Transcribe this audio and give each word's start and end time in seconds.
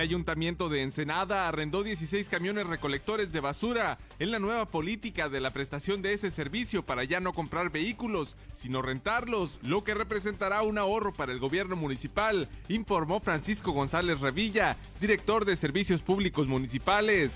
El 0.00 0.04
ayuntamiento 0.04 0.70
de 0.70 0.80
Ensenada 0.82 1.46
arrendó 1.46 1.82
16 1.82 2.30
camiones 2.30 2.66
recolectores 2.66 3.32
de 3.32 3.40
basura 3.40 3.98
en 4.18 4.30
la 4.30 4.38
nueva 4.38 4.64
política 4.64 5.28
de 5.28 5.42
la 5.42 5.50
prestación 5.50 6.00
de 6.00 6.14
ese 6.14 6.30
servicio 6.30 6.82
para 6.82 7.04
ya 7.04 7.20
no 7.20 7.34
comprar 7.34 7.68
vehículos, 7.68 8.34
sino 8.54 8.80
rentarlos, 8.80 9.58
lo 9.62 9.84
que 9.84 9.92
representará 9.92 10.62
un 10.62 10.78
ahorro 10.78 11.12
para 11.12 11.32
el 11.32 11.38
gobierno 11.38 11.76
municipal, 11.76 12.48
informó 12.70 13.20
Francisco 13.20 13.72
González 13.72 14.20
Revilla, 14.20 14.74
director 15.02 15.44
de 15.44 15.54
Servicios 15.54 16.00
Públicos 16.00 16.48
Municipales. 16.48 17.32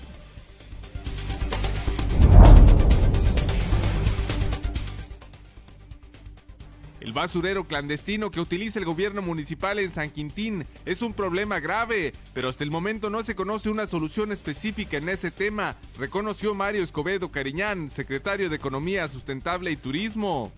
El 7.05 7.13
basurero 7.13 7.67
clandestino 7.67 8.31
que 8.31 8.39
utiliza 8.39 8.79
el 8.79 8.85
gobierno 8.85 9.21
municipal 9.21 9.77
en 9.77 9.91
San 9.91 10.09
Quintín 10.09 10.65
es 10.85 11.03
un 11.03 11.13
problema 11.13 11.59
grave, 11.59 12.13
pero 12.33 12.49
hasta 12.49 12.63
el 12.63 12.71
momento 12.71 13.11
no 13.11 13.21
se 13.21 13.35
conoce 13.35 13.69
una 13.69 13.85
solución 13.85 14.31
específica 14.31 14.97
en 14.97 15.09
ese 15.09 15.29
tema, 15.29 15.75
reconoció 15.99 16.55
Mario 16.55 16.83
Escobedo 16.83 17.29
Cariñán, 17.29 17.91
secretario 17.91 18.49
de 18.49 18.55
Economía 18.55 19.07
Sustentable 19.07 19.69
y 19.69 19.75
Turismo. 19.75 20.51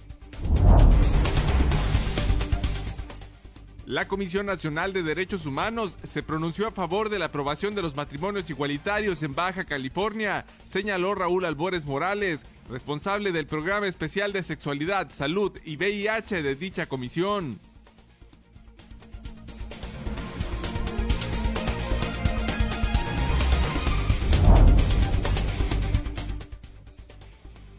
La 3.87 4.05
Comisión 4.05 4.45
Nacional 4.45 4.91
de 4.91 5.01
Derechos 5.01 5.45
Humanos 5.45 5.97
se 6.03 6.21
pronunció 6.21 6.67
a 6.67 6.71
favor 6.71 7.07
de 7.09 7.19
la 7.19 7.25
aprobación 7.25 7.73
de 7.73 7.81
los 7.81 7.95
matrimonios 7.95 8.49
igualitarios 8.49 9.23
en 9.23 9.33
Baja 9.33 9.63
California, 9.63 10.45
señaló 10.65 11.15
Raúl 11.15 11.45
Albores 11.45 11.85
Morales, 11.85 12.45
responsable 12.69 13.31
del 13.31 13.47
Programa 13.47 13.87
Especial 13.87 14.33
de 14.33 14.43
Sexualidad, 14.43 15.11
Salud 15.11 15.57
y 15.63 15.77
VIH 15.77 16.43
de 16.43 16.55
dicha 16.55 16.87
comisión. 16.87 17.59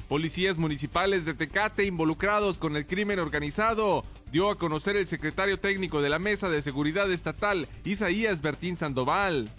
Policías 0.09 0.57
municipales 0.57 1.27
de 1.27 1.35
Tecate 1.35 1.85
involucrados 1.85 2.57
con 2.57 2.77
el 2.77 2.87
crimen 2.87 3.19
organizado 3.19 4.05
dio 4.33 4.51
a 4.51 4.57
conocer 4.57 4.97
el 4.97 5.07
secretario 5.07 5.61
técnico 5.61 6.01
de 6.01 6.09
la 6.09 6.19
Mesa 6.19 6.49
de 6.49 6.63
Seguridad 6.63 7.13
Estatal, 7.13 7.69
Isaías 7.85 8.41
Bertín 8.41 8.77
Sandoval. 8.77 9.51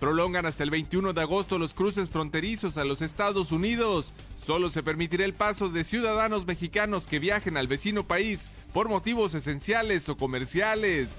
Prolongan 0.00 0.46
hasta 0.46 0.64
el 0.64 0.70
21 0.70 1.12
de 1.12 1.20
agosto 1.20 1.58
los 1.58 1.74
cruces 1.74 2.10
fronterizos 2.10 2.76
a 2.76 2.84
los 2.84 3.00
Estados 3.00 3.52
Unidos. 3.52 4.12
Solo 4.36 4.70
se 4.70 4.82
permitirá 4.82 5.24
el 5.24 5.34
paso 5.34 5.68
de 5.68 5.84
ciudadanos 5.84 6.46
mexicanos 6.46 7.06
que 7.06 7.18
viajen 7.18 7.56
al 7.56 7.68
vecino 7.68 8.06
país 8.06 8.46
por 8.72 8.88
motivos 8.88 9.34
esenciales 9.34 10.08
o 10.08 10.16
comerciales. 10.16 11.10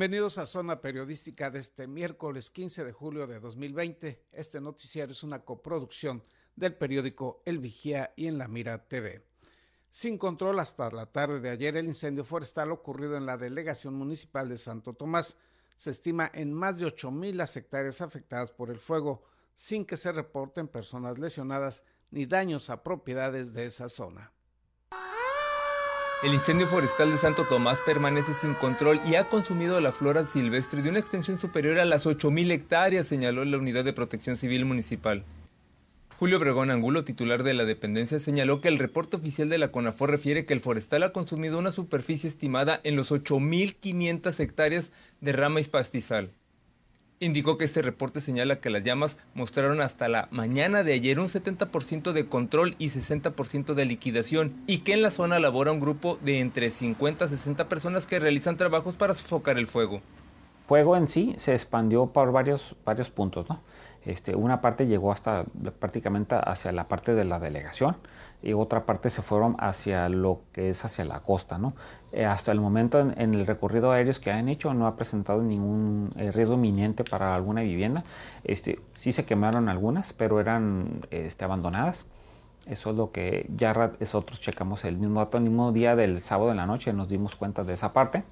Bienvenidos 0.00 0.38
a 0.38 0.46
Zona 0.46 0.80
Periodística 0.80 1.50
de 1.50 1.58
este 1.58 1.86
miércoles 1.86 2.48
15 2.48 2.84
de 2.84 2.92
julio 2.92 3.26
de 3.26 3.38
2020. 3.38 4.24
Este 4.32 4.58
noticiario 4.58 5.12
es 5.12 5.22
una 5.22 5.44
coproducción 5.44 6.22
del 6.56 6.74
periódico 6.74 7.42
El 7.44 7.58
Vigía 7.58 8.14
y 8.16 8.26
en 8.26 8.38
La 8.38 8.48
Mira 8.48 8.88
TV. 8.88 9.22
Sin 9.90 10.16
control 10.16 10.58
hasta 10.58 10.90
la 10.90 11.04
tarde 11.04 11.40
de 11.40 11.50
ayer, 11.50 11.76
el 11.76 11.84
incendio 11.84 12.24
forestal 12.24 12.72
ocurrido 12.72 13.18
en 13.18 13.26
la 13.26 13.36
delegación 13.36 13.92
municipal 13.92 14.48
de 14.48 14.56
Santo 14.56 14.94
Tomás 14.94 15.36
se 15.76 15.90
estima 15.90 16.30
en 16.32 16.54
más 16.54 16.78
de 16.78 16.86
8 16.86 17.10
mil 17.10 17.36
las 17.36 17.54
hectáreas 17.58 18.00
afectadas 18.00 18.50
por 18.50 18.70
el 18.70 18.78
fuego, 18.78 19.22
sin 19.54 19.84
que 19.84 19.98
se 19.98 20.12
reporten 20.12 20.66
personas 20.66 21.18
lesionadas 21.18 21.84
ni 22.10 22.24
daños 22.24 22.70
a 22.70 22.82
propiedades 22.82 23.52
de 23.52 23.66
esa 23.66 23.90
zona. 23.90 24.32
El 26.22 26.34
incendio 26.34 26.68
forestal 26.68 27.10
de 27.10 27.16
Santo 27.16 27.44
Tomás 27.44 27.80
permanece 27.80 28.34
sin 28.34 28.52
control 28.52 29.00
y 29.06 29.14
ha 29.14 29.24
consumido 29.24 29.80
la 29.80 29.90
flora 29.90 30.26
silvestre 30.26 30.82
de 30.82 30.90
una 30.90 30.98
extensión 30.98 31.38
superior 31.38 31.80
a 31.80 31.86
las 31.86 32.04
8.000 32.04 32.50
hectáreas, 32.52 33.06
señaló 33.06 33.42
la 33.46 33.56
Unidad 33.56 33.84
de 33.84 33.94
Protección 33.94 34.36
Civil 34.36 34.66
Municipal. 34.66 35.24
Julio 36.18 36.36
Obregón 36.36 36.70
Angulo, 36.70 37.04
titular 37.04 37.42
de 37.42 37.54
la 37.54 37.64
dependencia, 37.64 38.20
señaló 38.20 38.60
que 38.60 38.68
el 38.68 38.78
reporte 38.78 39.16
oficial 39.16 39.48
de 39.48 39.56
la 39.56 39.72
CONAFOR 39.72 40.10
refiere 40.10 40.44
que 40.44 40.52
el 40.52 40.60
forestal 40.60 41.04
ha 41.04 41.12
consumido 41.12 41.58
una 41.58 41.72
superficie 41.72 42.28
estimada 42.28 42.80
en 42.84 42.96
los 42.96 43.12
8.500 43.12 44.40
hectáreas 44.40 44.92
de 45.22 45.32
rama 45.32 45.62
y 45.62 45.64
pastizal. 45.64 46.32
Indicó 47.22 47.58
que 47.58 47.66
este 47.66 47.82
reporte 47.82 48.22
señala 48.22 48.60
que 48.60 48.70
las 48.70 48.82
llamas 48.82 49.18
mostraron 49.34 49.82
hasta 49.82 50.08
la 50.08 50.28
mañana 50.30 50.84
de 50.84 50.94
ayer 50.94 51.20
un 51.20 51.26
70% 51.26 52.12
de 52.12 52.26
control 52.26 52.76
y 52.78 52.86
60% 52.86 53.74
de 53.74 53.84
liquidación 53.84 54.54
y 54.66 54.78
que 54.78 54.94
en 54.94 55.02
la 55.02 55.10
zona 55.10 55.38
labora 55.38 55.70
un 55.70 55.80
grupo 55.80 56.18
de 56.22 56.40
entre 56.40 56.70
50 56.70 57.26
a 57.26 57.28
60 57.28 57.68
personas 57.68 58.06
que 58.06 58.20
realizan 58.20 58.56
trabajos 58.56 58.96
para 58.96 59.14
sofocar 59.14 59.58
el 59.58 59.66
fuego. 59.66 60.00
Fuego 60.66 60.96
en 60.96 61.08
sí 61.08 61.34
se 61.36 61.52
expandió 61.52 62.06
por 62.06 62.32
varios, 62.32 62.74
varios 62.86 63.10
puntos, 63.10 63.46
¿no? 63.50 63.60
Este, 64.06 64.34
una 64.34 64.62
parte 64.62 64.86
llegó 64.86 65.12
hasta 65.12 65.44
prácticamente 65.78 66.36
hacia 66.42 66.72
la 66.72 66.88
parte 66.88 67.14
de 67.14 67.26
la 67.26 67.38
delegación 67.38 67.98
y 68.42 68.52
otra 68.52 68.86
parte 68.86 69.10
se 69.10 69.22
fueron 69.22 69.56
hacia 69.58 70.08
lo 70.08 70.40
que 70.52 70.70
es 70.70 70.84
hacia 70.84 71.04
la 71.04 71.20
costa. 71.20 71.58
¿no? 71.58 71.74
Eh, 72.12 72.24
hasta 72.24 72.52
el 72.52 72.60
momento 72.60 73.00
en, 73.00 73.34
el 73.34 73.46
recorrido 73.46 73.92
aéreo 73.92 74.14
que 74.20 74.30
han 74.30 74.48
hecho 74.48 74.72
no 74.74 74.86
ha 74.86 74.96
presentado 74.96 75.42
ningún 75.42 76.10
eh, 76.16 76.32
riesgo 76.32 76.54
inminente 76.54 77.04
para 77.04 77.34
alguna 77.34 77.62
vivienda. 77.62 78.04
Este, 78.44 78.80
sí 78.94 79.12
se 79.12 79.24
quemaron 79.24 79.68
algunas, 79.68 80.12
pero 80.12 80.40
eran 80.40 81.02
este, 81.10 81.44
abandonadas. 81.44 82.06
Eso 82.66 82.90
es 82.90 82.96
lo 82.96 83.10
que 83.10 83.46
ya 83.56 83.72
nosotros 83.98 84.40
checamos 84.40 84.84
el 84.84 84.98
mismo, 84.98 85.28
el 85.32 85.40
mismo 85.40 85.72
día 85.72 85.96
del 85.96 86.20
sábado 86.20 86.50
en 86.50 86.58
la 86.58 86.66
noche, 86.66 86.92
nos 86.92 87.08
dimos 87.08 87.34
cuenta 87.34 87.64
de 87.64 87.72
esa 87.72 87.92
parte, 87.94 88.22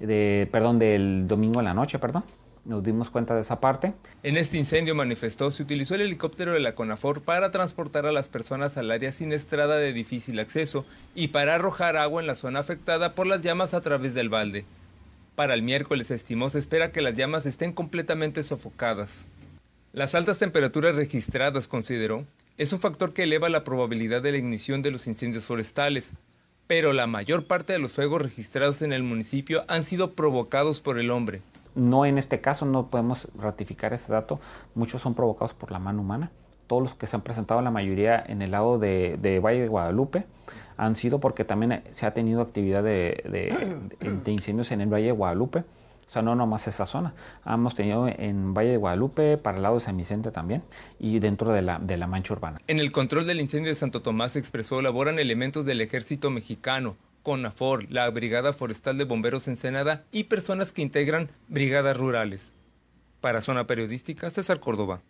de, 0.00 0.48
perdón, 0.50 0.78
del 0.78 1.28
domingo 1.28 1.60
en 1.60 1.66
la 1.66 1.74
noche, 1.74 1.98
perdón 1.98 2.24
nos 2.68 2.84
dimos 2.84 3.08
cuenta 3.10 3.34
de 3.34 3.40
esa 3.40 3.60
parte. 3.60 3.94
En 4.22 4.36
este 4.36 4.58
incendio 4.58 4.94
manifestó 4.94 5.50
se 5.50 5.62
utilizó 5.62 5.94
el 5.94 6.02
helicóptero 6.02 6.52
de 6.52 6.60
la 6.60 6.74
CONAFOR 6.74 7.22
para 7.22 7.50
transportar 7.50 8.06
a 8.06 8.12
las 8.12 8.28
personas 8.28 8.76
al 8.76 8.90
área 8.90 9.10
siniestrada 9.10 9.78
de 9.78 9.92
difícil 9.92 10.38
acceso 10.38 10.84
y 11.14 11.28
para 11.28 11.54
arrojar 11.54 11.96
agua 11.96 12.20
en 12.20 12.26
la 12.26 12.34
zona 12.34 12.60
afectada 12.60 13.14
por 13.14 13.26
las 13.26 13.42
llamas 13.42 13.72
a 13.72 13.80
través 13.80 14.12
del 14.12 14.28
balde. 14.28 14.66
Para 15.34 15.54
el 15.54 15.62
miércoles 15.62 16.10
estimó 16.10 16.50
se 16.50 16.58
espera 16.58 16.92
que 16.92 17.00
las 17.00 17.16
llamas 17.16 17.46
estén 17.46 17.72
completamente 17.72 18.44
sofocadas. 18.44 19.28
Las 19.94 20.14
altas 20.14 20.38
temperaturas 20.38 20.94
registradas, 20.94 21.68
consideró, 21.68 22.26
es 22.58 22.72
un 22.74 22.80
factor 22.80 23.14
que 23.14 23.22
eleva 23.22 23.48
la 23.48 23.64
probabilidad 23.64 24.20
de 24.20 24.32
la 24.32 24.38
ignición 24.38 24.82
de 24.82 24.90
los 24.90 25.06
incendios 25.06 25.44
forestales, 25.44 26.12
pero 26.66 26.92
la 26.92 27.06
mayor 27.06 27.46
parte 27.46 27.72
de 27.72 27.78
los 27.78 27.94
fuegos 27.94 28.20
registrados 28.20 28.82
en 28.82 28.92
el 28.92 29.02
municipio 29.02 29.64
han 29.68 29.84
sido 29.84 30.12
provocados 30.12 30.82
por 30.82 30.98
el 30.98 31.10
hombre. 31.10 31.40
No 31.74 32.06
en 32.06 32.18
este 32.18 32.40
caso, 32.40 32.66
no 32.66 32.88
podemos 32.88 33.28
ratificar 33.36 33.92
ese 33.92 34.12
dato. 34.12 34.40
Muchos 34.74 35.02
son 35.02 35.14
provocados 35.14 35.54
por 35.54 35.70
la 35.70 35.78
mano 35.78 36.02
humana. 36.02 36.30
Todos 36.66 36.82
los 36.82 36.94
que 36.94 37.06
se 37.06 37.16
han 37.16 37.22
presentado, 37.22 37.62
la 37.62 37.70
mayoría 37.70 38.22
en 38.26 38.42
el 38.42 38.50
lado 38.50 38.78
de, 38.78 39.40
Valle 39.42 39.60
de 39.60 39.68
Guadalupe, 39.68 40.26
han 40.76 40.96
sido 40.96 41.18
porque 41.18 41.44
también 41.44 41.82
se 41.90 42.06
ha 42.06 42.12
tenido 42.12 42.42
actividad 42.42 42.82
de, 42.82 43.52
incendios 44.26 44.70
en 44.72 44.82
el 44.82 44.92
Valle 44.92 45.06
de 45.06 45.12
Guadalupe. 45.12 45.60
O 45.60 46.10
sea, 46.10 46.22
no 46.22 46.34
nomás 46.34 46.66
esa 46.66 46.86
zona. 46.86 47.12
Hemos 47.46 47.74
tenido 47.74 48.08
en 48.08 48.54
Valle 48.54 48.70
de 48.70 48.76
Guadalupe, 48.78 49.36
para 49.36 49.58
el 49.58 49.62
lado 49.62 49.74
de 49.74 49.82
San 49.82 49.96
Vicente 49.96 50.30
también, 50.30 50.62
y 50.98 51.18
dentro 51.18 51.52
de 51.52 51.60
la, 51.60 51.78
de 51.78 51.98
la 51.98 52.06
mancha 52.06 52.32
urbana. 52.32 52.58
En 52.66 52.80
el 52.80 52.92
control 52.92 53.26
del 53.26 53.40
incendio 53.40 53.68
de 53.68 53.74
Santo 53.74 54.00
Tomás 54.00 54.32
se 54.32 54.38
expresó, 54.38 54.80
laboran 54.80 55.18
elementos 55.18 55.66
del 55.66 55.82
ejército 55.82 56.30
mexicano, 56.30 56.96
CONAFOR, 57.22 57.90
la 57.90 58.08
Brigada 58.10 58.52
Forestal 58.52 58.98
de 58.98 59.04
Bomberos 59.04 59.48
Ensenada 59.48 60.04
y 60.12 60.24
personas 60.24 60.72
que 60.72 60.82
integran 60.82 61.30
brigadas 61.48 61.96
rurales. 61.96 62.54
Para 63.20 63.40
Zona 63.40 63.66
Periodística, 63.66 64.30
César 64.30 64.60
Córdoba. 64.60 65.02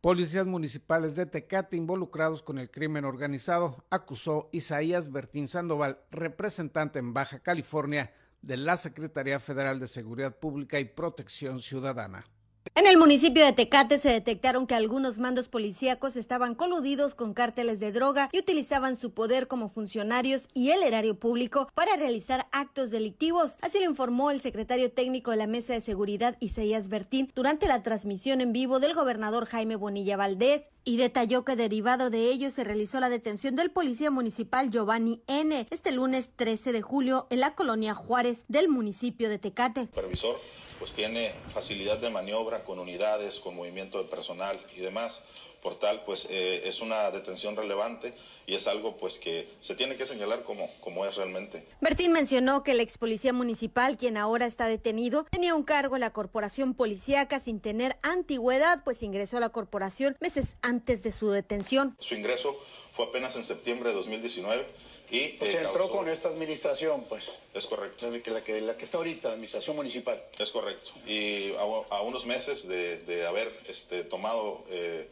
Policías 0.00 0.46
municipales 0.46 1.14
de 1.14 1.26
Tecate 1.26 1.76
involucrados 1.76 2.42
con 2.42 2.58
el 2.58 2.70
crimen 2.70 3.04
organizado, 3.04 3.84
acusó 3.90 4.48
Isaías 4.50 5.12
Bertín 5.12 5.46
Sandoval, 5.46 5.98
representante 6.10 6.98
en 6.98 7.12
Baja 7.12 7.40
California 7.40 8.14
de 8.40 8.56
la 8.56 8.78
Secretaría 8.78 9.38
Federal 9.40 9.78
de 9.78 9.88
Seguridad 9.88 10.38
Pública 10.38 10.80
y 10.80 10.86
Protección 10.86 11.60
Ciudadana. 11.60 12.24
En 12.74 12.86
el 12.86 12.96
municipio 12.96 13.44
de 13.44 13.52
Tecate 13.52 13.98
se 13.98 14.10
detectaron 14.10 14.66
que 14.66 14.74
algunos 14.74 15.18
mandos 15.18 15.48
policíacos 15.48 16.16
estaban 16.16 16.54
coludidos 16.54 17.14
con 17.14 17.34
cárteles 17.34 17.80
de 17.80 17.90
droga 17.90 18.28
y 18.32 18.38
utilizaban 18.38 18.96
su 18.96 19.12
poder 19.12 19.48
como 19.48 19.68
funcionarios 19.68 20.48
y 20.54 20.70
el 20.70 20.82
erario 20.82 21.18
público 21.18 21.68
para 21.74 21.96
realizar 21.96 22.46
actos 22.52 22.90
delictivos. 22.90 23.58
Así 23.60 23.80
lo 23.80 23.86
informó 23.86 24.30
el 24.30 24.40
secretario 24.40 24.92
técnico 24.92 25.30
de 25.30 25.38
la 25.38 25.46
Mesa 25.46 25.72
de 25.72 25.80
Seguridad, 25.80 26.36
Isaías 26.40 26.88
Bertín, 26.88 27.32
durante 27.34 27.66
la 27.66 27.82
transmisión 27.82 28.40
en 28.40 28.52
vivo 28.52 28.78
del 28.78 28.94
gobernador 28.94 29.46
Jaime 29.46 29.76
Bonilla 29.76 30.16
Valdés 30.16 30.70
y 30.84 30.96
detalló 30.96 31.44
que 31.44 31.56
derivado 31.56 32.08
de 32.08 32.30
ello 32.30 32.50
se 32.50 32.64
realizó 32.64 33.00
la 33.00 33.08
detención 33.08 33.56
del 33.56 33.70
policía 33.70 34.10
municipal 34.10 34.70
Giovanni 34.70 35.22
N. 35.26 35.66
este 35.70 35.92
lunes 35.92 36.32
13 36.36 36.72
de 36.72 36.82
julio 36.82 37.26
en 37.30 37.40
la 37.40 37.54
colonia 37.54 37.94
Juárez 37.94 38.44
del 38.48 38.68
municipio 38.68 39.28
de 39.28 39.38
Tecate. 39.38 39.86
Supervisor 39.86 40.38
pues 40.80 40.94
tiene 40.94 41.30
facilidad 41.52 41.98
de 41.98 42.08
maniobra 42.08 42.49
con 42.58 42.78
unidades, 42.78 43.40
con 43.40 43.54
movimiento 43.56 44.02
de 44.02 44.08
personal 44.08 44.60
y 44.76 44.80
demás. 44.80 45.22
Por 45.62 45.78
tal, 45.78 46.04
pues 46.04 46.26
eh, 46.30 46.62
es 46.64 46.80
una 46.80 47.10
detención 47.10 47.54
relevante 47.54 48.14
y 48.46 48.54
es 48.54 48.66
algo 48.66 48.96
pues 48.96 49.18
que 49.18 49.46
se 49.60 49.74
tiene 49.74 49.96
que 49.96 50.06
señalar 50.06 50.42
como, 50.42 50.70
como 50.80 51.04
es 51.04 51.16
realmente. 51.16 51.66
Bertín 51.82 52.12
mencionó 52.12 52.62
que 52.62 52.72
el 52.72 52.80
ex 52.80 52.96
policía 52.96 53.34
municipal, 53.34 53.98
quien 53.98 54.16
ahora 54.16 54.46
está 54.46 54.66
detenido, 54.66 55.26
tenía 55.30 55.54
un 55.54 55.62
cargo 55.62 55.96
en 55.96 56.00
la 56.00 56.14
corporación 56.14 56.72
policíaca 56.72 57.40
sin 57.40 57.60
tener 57.60 57.98
antigüedad, 58.02 58.82
pues 58.84 59.02
ingresó 59.02 59.36
a 59.36 59.40
la 59.40 59.50
corporación 59.50 60.16
meses 60.18 60.56
antes 60.62 61.02
de 61.02 61.12
su 61.12 61.30
detención. 61.30 61.94
Su 61.98 62.14
ingreso 62.14 62.56
fue 62.92 63.04
apenas 63.04 63.36
en 63.36 63.44
septiembre 63.44 63.90
de 63.90 63.96
2019 63.96 64.66
y 65.10 65.36
se 65.38 65.52
eh, 65.52 65.62
entró 65.62 65.90
con 65.90 66.08
esta 66.08 66.28
administración, 66.28 67.04
pues. 67.08 67.30
Es 67.52 67.66
correcto. 67.66 68.10
La 68.10 68.22
que, 68.22 68.30
la 68.30 68.44
que, 68.44 68.60
la 68.60 68.76
que 68.76 68.84
está 68.84 68.98
ahorita, 68.98 69.32
administración 69.32 69.76
municipal. 69.76 70.22
Es 70.38 70.50
correcto. 70.50 70.92
Y 71.06 71.52
a, 71.56 72.00
unos 72.02 72.26
meses 72.26 72.68
de, 72.68 72.98
de 72.98 73.26
haber 73.26 73.52
este, 73.68 74.04
tomado 74.04 74.64
eh, 74.70 75.08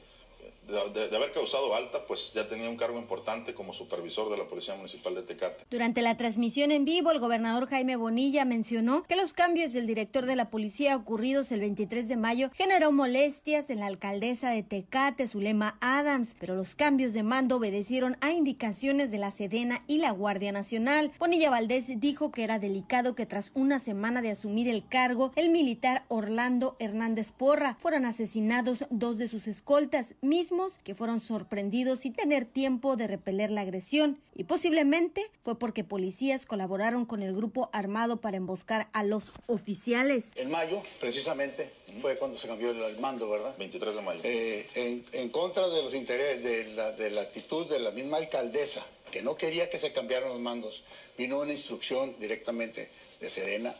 de, 0.68 1.16
haber 1.16 1.32
causado 1.32 1.74
alta, 1.74 2.04
pues 2.06 2.32
ya 2.34 2.46
tenía 2.46 2.68
un 2.68 2.76
cargo 2.76 2.98
importante 2.98 3.54
como 3.54 3.72
supervisor 3.72 4.30
de 4.30 4.36
la 4.36 4.46
Policía 4.46 4.74
Municipal 4.74 5.14
de 5.14 5.22
Tecate. 5.22 5.64
Durante 5.70 6.02
la 6.02 6.16
transmisión 6.16 6.70
en 6.70 6.84
vivo, 6.84 7.10
el 7.10 7.20
gobernador 7.20 7.68
Jaime 7.68 7.96
Bonilla 7.96 8.44
mencionó 8.44 9.02
que 9.04 9.16
los 9.16 9.32
cambios 9.32 9.72
del 9.72 9.86
director 9.86 10.26
de 10.26 10.36
la 10.36 10.50
policía 10.50 10.96
ocurridos 10.96 11.50
el 11.52 11.60
23 11.60 12.08
de 12.08 12.16
mayo 12.16 12.50
generó 12.54 12.92
molestias 12.92 13.70
en 13.70 13.80
la 13.80 13.86
alcaldesa 13.86 14.50
de 14.50 14.62
Tecate, 14.62 15.26
Zulema 15.26 15.78
Adams, 15.80 16.36
pero 16.38 16.54
los 16.54 16.74
cambios 16.74 17.14
de 17.14 17.22
mando 17.22 17.56
obedecieron 17.56 18.18
a 18.20 18.32
indicaciones 18.32 19.10
de 19.10 19.18
la 19.18 19.30
Sedena 19.30 19.82
y 19.86 19.98
la 19.98 20.10
Guardia 20.10 20.52
Nacional. 20.52 21.12
Bonilla 21.18 21.50
Valdés 21.50 21.88
dijo 21.98 22.30
que 22.30 22.44
era 22.44 22.58
delicado 22.58 23.14
que 23.14 23.26
tras 23.26 23.52
una 23.54 23.78
semana 23.78 24.20
de 24.20 24.32
asumir 24.32 24.68
el 24.68 24.86
cargo, 24.86 25.32
el 25.36 25.48
militar 25.48 26.04
Orlando 26.08 26.76
Hernández 26.78 27.32
Porra 27.32 27.76
fueran 27.78 28.04
asesinados 28.04 28.84
dos 28.90 29.16
de 29.16 29.28
sus 29.28 29.48
escoltas, 29.48 30.14
mismo 30.20 30.57
que 30.82 30.94
fueron 30.94 31.20
sorprendidos 31.20 32.00
sin 32.00 32.14
tener 32.14 32.44
tiempo 32.44 32.96
de 32.96 33.06
repeler 33.06 33.50
la 33.52 33.60
agresión 33.60 34.18
y 34.34 34.44
posiblemente 34.44 35.30
fue 35.42 35.56
porque 35.56 35.84
policías 35.84 36.46
colaboraron 36.46 37.06
con 37.06 37.22
el 37.22 37.34
grupo 37.34 37.70
armado 37.72 38.16
para 38.16 38.38
emboscar 38.38 38.88
a 38.92 39.04
los 39.04 39.32
oficiales. 39.46 40.32
En 40.34 40.50
mayo, 40.50 40.82
precisamente, 40.98 41.70
fue 42.02 42.16
cuando 42.16 42.36
se 42.38 42.48
cambió 42.48 42.70
el 42.70 42.98
mando, 42.98 43.30
¿verdad? 43.30 43.54
23 43.56 43.94
de 43.94 44.02
mayo. 44.02 44.20
Eh, 44.24 45.02
en, 45.12 45.28
contra 45.28 45.68
de 45.68 45.82
los 45.82 45.94
intereses, 45.94 46.42
de 46.42 46.74
la, 46.74 46.90
de 46.92 47.10
la 47.10 47.20
actitud 47.20 47.68
de 47.68 47.78
la 47.78 47.92
misma 47.92 48.16
alcaldesa, 48.16 48.84
que 49.12 49.22
no 49.22 49.36
quería 49.36 49.70
que 49.70 49.78
se 49.78 49.92
cambiaran 49.92 50.28
los 50.28 50.40
mandos, 50.40 50.82
vino 51.16 51.38
una 51.38 51.52
instrucción 51.52 52.16
directamente 52.18 52.90
de 53.20 53.30
Sedena, 53.30 53.76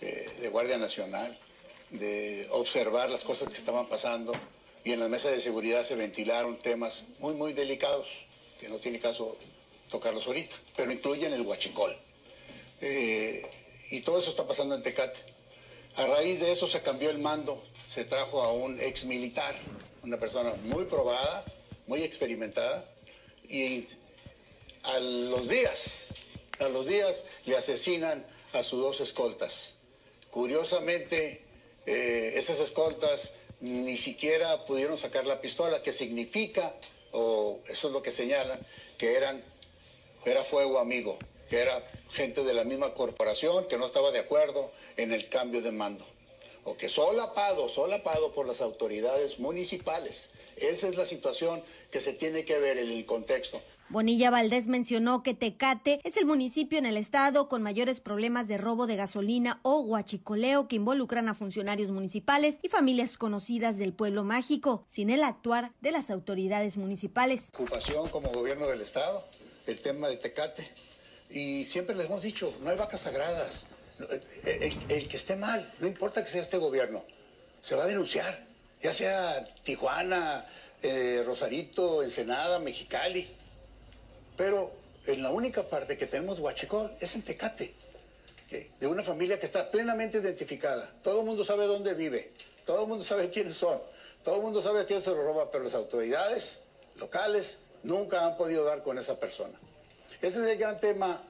eh, 0.00 0.30
de 0.40 0.48
Guardia 0.48 0.78
Nacional, 0.78 1.36
de 1.90 2.46
observar 2.50 3.10
las 3.10 3.24
cosas 3.24 3.48
que 3.48 3.56
estaban 3.56 3.88
pasando 3.88 4.32
y 4.84 4.92
en 4.92 5.00
la 5.00 5.08
mesa 5.08 5.30
de 5.30 5.40
seguridad 5.40 5.84
se 5.84 5.96
ventilaron 5.96 6.58
temas 6.58 7.02
muy, 7.18 7.34
muy 7.34 7.54
delicados, 7.54 8.06
que 8.60 8.68
no 8.68 8.78
tiene 8.78 9.00
caso 9.00 9.36
tocarlos 9.90 10.26
ahorita, 10.26 10.54
pero 10.76 10.92
incluyen 10.92 11.32
el 11.32 11.40
huachicol. 11.40 11.96
Eh, 12.82 13.48
y 13.90 14.00
todo 14.02 14.18
eso 14.18 14.30
está 14.30 14.46
pasando 14.46 14.74
en 14.74 14.82
Tecate. 14.82 15.18
A 15.96 16.06
raíz 16.06 16.38
de 16.38 16.52
eso 16.52 16.68
se 16.68 16.82
cambió 16.82 17.08
el 17.08 17.18
mando, 17.18 17.62
se 17.88 18.04
trajo 18.04 18.42
a 18.42 18.52
un 18.52 18.78
ex 18.80 19.04
militar, 19.04 19.54
una 20.02 20.18
persona 20.18 20.52
muy 20.64 20.84
probada, 20.84 21.44
muy 21.86 22.02
experimentada, 22.02 22.84
y 23.48 23.86
a 24.82 24.98
los 24.98 25.48
días, 25.48 26.08
a 26.58 26.68
los 26.68 26.86
días 26.86 27.24
le 27.46 27.56
asesinan 27.56 28.26
a 28.52 28.62
sus 28.62 28.80
dos 28.80 29.00
escoltas. 29.00 29.74
Curiosamente, 30.30 31.42
eh, 31.86 32.32
esas 32.36 32.60
escoltas 32.60 33.30
ni 33.64 33.96
siquiera 33.96 34.66
pudieron 34.66 34.98
sacar 34.98 35.24
la 35.24 35.40
pistola, 35.40 35.82
que 35.82 35.94
significa, 35.94 36.74
o 37.12 37.60
eso 37.66 37.86
es 37.86 37.92
lo 37.94 38.02
que 38.02 38.10
señalan, 38.10 38.60
que 38.98 39.14
eran, 39.14 39.42
era 40.26 40.44
fuego 40.44 40.78
amigo, 40.78 41.16
que 41.48 41.60
era 41.60 41.82
gente 42.10 42.44
de 42.44 42.52
la 42.52 42.64
misma 42.64 42.92
corporación 42.92 43.66
que 43.66 43.78
no 43.78 43.86
estaba 43.86 44.10
de 44.10 44.18
acuerdo 44.18 44.70
en 44.98 45.12
el 45.12 45.30
cambio 45.30 45.62
de 45.62 45.72
mando, 45.72 46.04
o 46.64 46.76
que 46.76 46.90
solapado, 46.90 47.70
solapado 47.70 48.32
por 48.32 48.46
las 48.46 48.60
autoridades 48.60 49.38
municipales. 49.38 50.28
Esa 50.56 50.86
es 50.86 50.96
la 50.96 51.06
situación 51.06 51.64
que 51.90 52.02
se 52.02 52.12
tiene 52.12 52.44
que 52.44 52.58
ver 52.58 52.76
en 52.76 52.90
el 52.90 53.06
contexto. 53.06 53.62
Bonilla 53.90 54.30
Valdés 54.30 54.66
mencionó 54.66 55.22
que 55.22 55.34
Tecate 55.34 56.00
es 56.04 56.16
el 56.16 56.24
municipio 56.24 56.78
en 56.78 56.86
el 56.86 56.96
estado 56.96 57.48
con 57.48 57.62
mayores 57.62 58.00
problemas 58.00 58.48
de 58.48 58.56
robo 58.56 58.86
de 58.86 58.96
gasolina 58.96 59.60
o 59.62 59.80
huachicoleo 59.80 60.68
que 60.68 60.76
involucran 60.76 61.28
a 61.28 61.34
funcionarios 61.34 61.90
municipales 61.90 62.56
y 62.62 62.68
familias 62.68 63.18
conocidas 63.18 63.76
del 63.76 63.92
pueblo 63.92 64.24
mágico, 64.24 64.84
sin 64.88 65.10
el 65.10 65.22
actuar 65.22 65.72
de 65.82 65.92
las 65.92 66.10
autoridades 66.10 66.78
municipales. 66.78 67.50
Ocupación 67.52 68.08
como 68.08 68.30
gobierno 68.32 68.66
del 68.66 68.80
estado, 68.80 69.22
el 69.66 69.78
tema 69.80 70.08
de 70.08 70.16
Tecate. 70.16 70.68
Y 71.30 71.64
siempre 71.66 71.94
les 71.94 72.06
hemos 72.06 72.22
dicho, 72.22 72.54
no 72.62 72.70
hay 72.70 72.76
vacas 72.76 73.02
sagradas. 73.02 73.66
El, 74.44 75.08
que 75.08 75.16
esté 75.16 75.36
mal, 75.36 75.72
no 75.78 75.86
importa 75.86 76.24
que 76.24 76.30
sea 76.30 76.42
este 76.42 76.56
gobierno, 76.56 77.04
se 77.62 77.76
va 77.76 77.84
a 77.84 77.86
denunciar, 77.86 78.44
ya 78.82 78.92
sea 78.92 79.44
Tijuana, 79.62 80.44
eh, 80.82 81.22
Rosarito, 81.24 82.02
Ensenada, 82.02 82.58
Mexicali. 82.58 83.28
Pero 84.36 84.72
en 85.06 85.22
la 85.22 85.30
única 85.30 85.62
parte 85.62 85.96
que 85.96 86.06
tenemos 86.06 86.38
huachicol 86.40 86.92
es 87.00 87.14
en 87.14 87.22
Tecate, 87.22 87.74
de 88.80 88.86
una 88.86 89.02
familia 89.02 89.40
que 89.40 89.46
está 89.46 89.70
plenamente 89.70 90.18
identificada. 90.18 90.92
Todo 91.02 91.20
el 91.20 91.26
mundo 91.26 91.44
sabe 91.44 91.66
dónde 91.66 91.94
vive, 91.94 92.32
todo 92.64 92.82
el 92.82 92.88
mundo 92.88 93.04
sabe 93.04 93.30
quiénes 93.30 93.56
son, 93.56 93.78
todo 94.24 94.36
el 94.36 94.42
mundo 94.42 94.62
sabe 94.62 94.80
a 94.80 94.86
quién 94.86 95.02
se 95.02 95.10
lo 95.10 95.22
roba, 95.22 95.50
pero 95.50 95.64
las 95.64 95.74
autoridades 95.74 96.60
locales 96.96 97.58
nunca 97.82 98.24
han 98.24 98.36
podido 98.36 98.64
dar 98.64 98.82
con 98.82 98.98
esa 98.98 99.18
persona. 99.18 99.58
Ese 100.22 100.40
es 100.40 100.46
el 100.46 100.58
gran 100.58 100.80
tema 100.80 101.20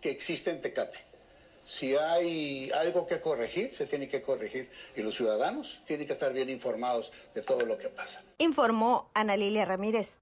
que 0.00 0.10
existe 0.10 0.50
en 0.50 0.60
Tecate. 0.60 0.98
Si 1.66 1.96
hay 1.96 2.70
algo 2.72 3.06
que 3.06 3.20
corregir, 3.20 3.74
se 3.74 3.86
tiene 3.86 4.08
que 4.08 4.20
corregir. 4.20 4.70
Y 4.94 5.02
los 5.02 5.16
ciudadanos 5.16 5.80
tienen 5.86 6.06
que 6.06 6.12
estar 6.12 6.30
bien 6.32 6.50
informados 6.50 7.10
de 7.34 7.40
todo 7.40 7.64
lo 7.64 7.78
que 7.78 7.88
pasa. 7.88 8.22
Informó 8.36 9.10
Ana 9.14 9.36
Lilia 9.38 9.64
Ramírez. 9.64 10.20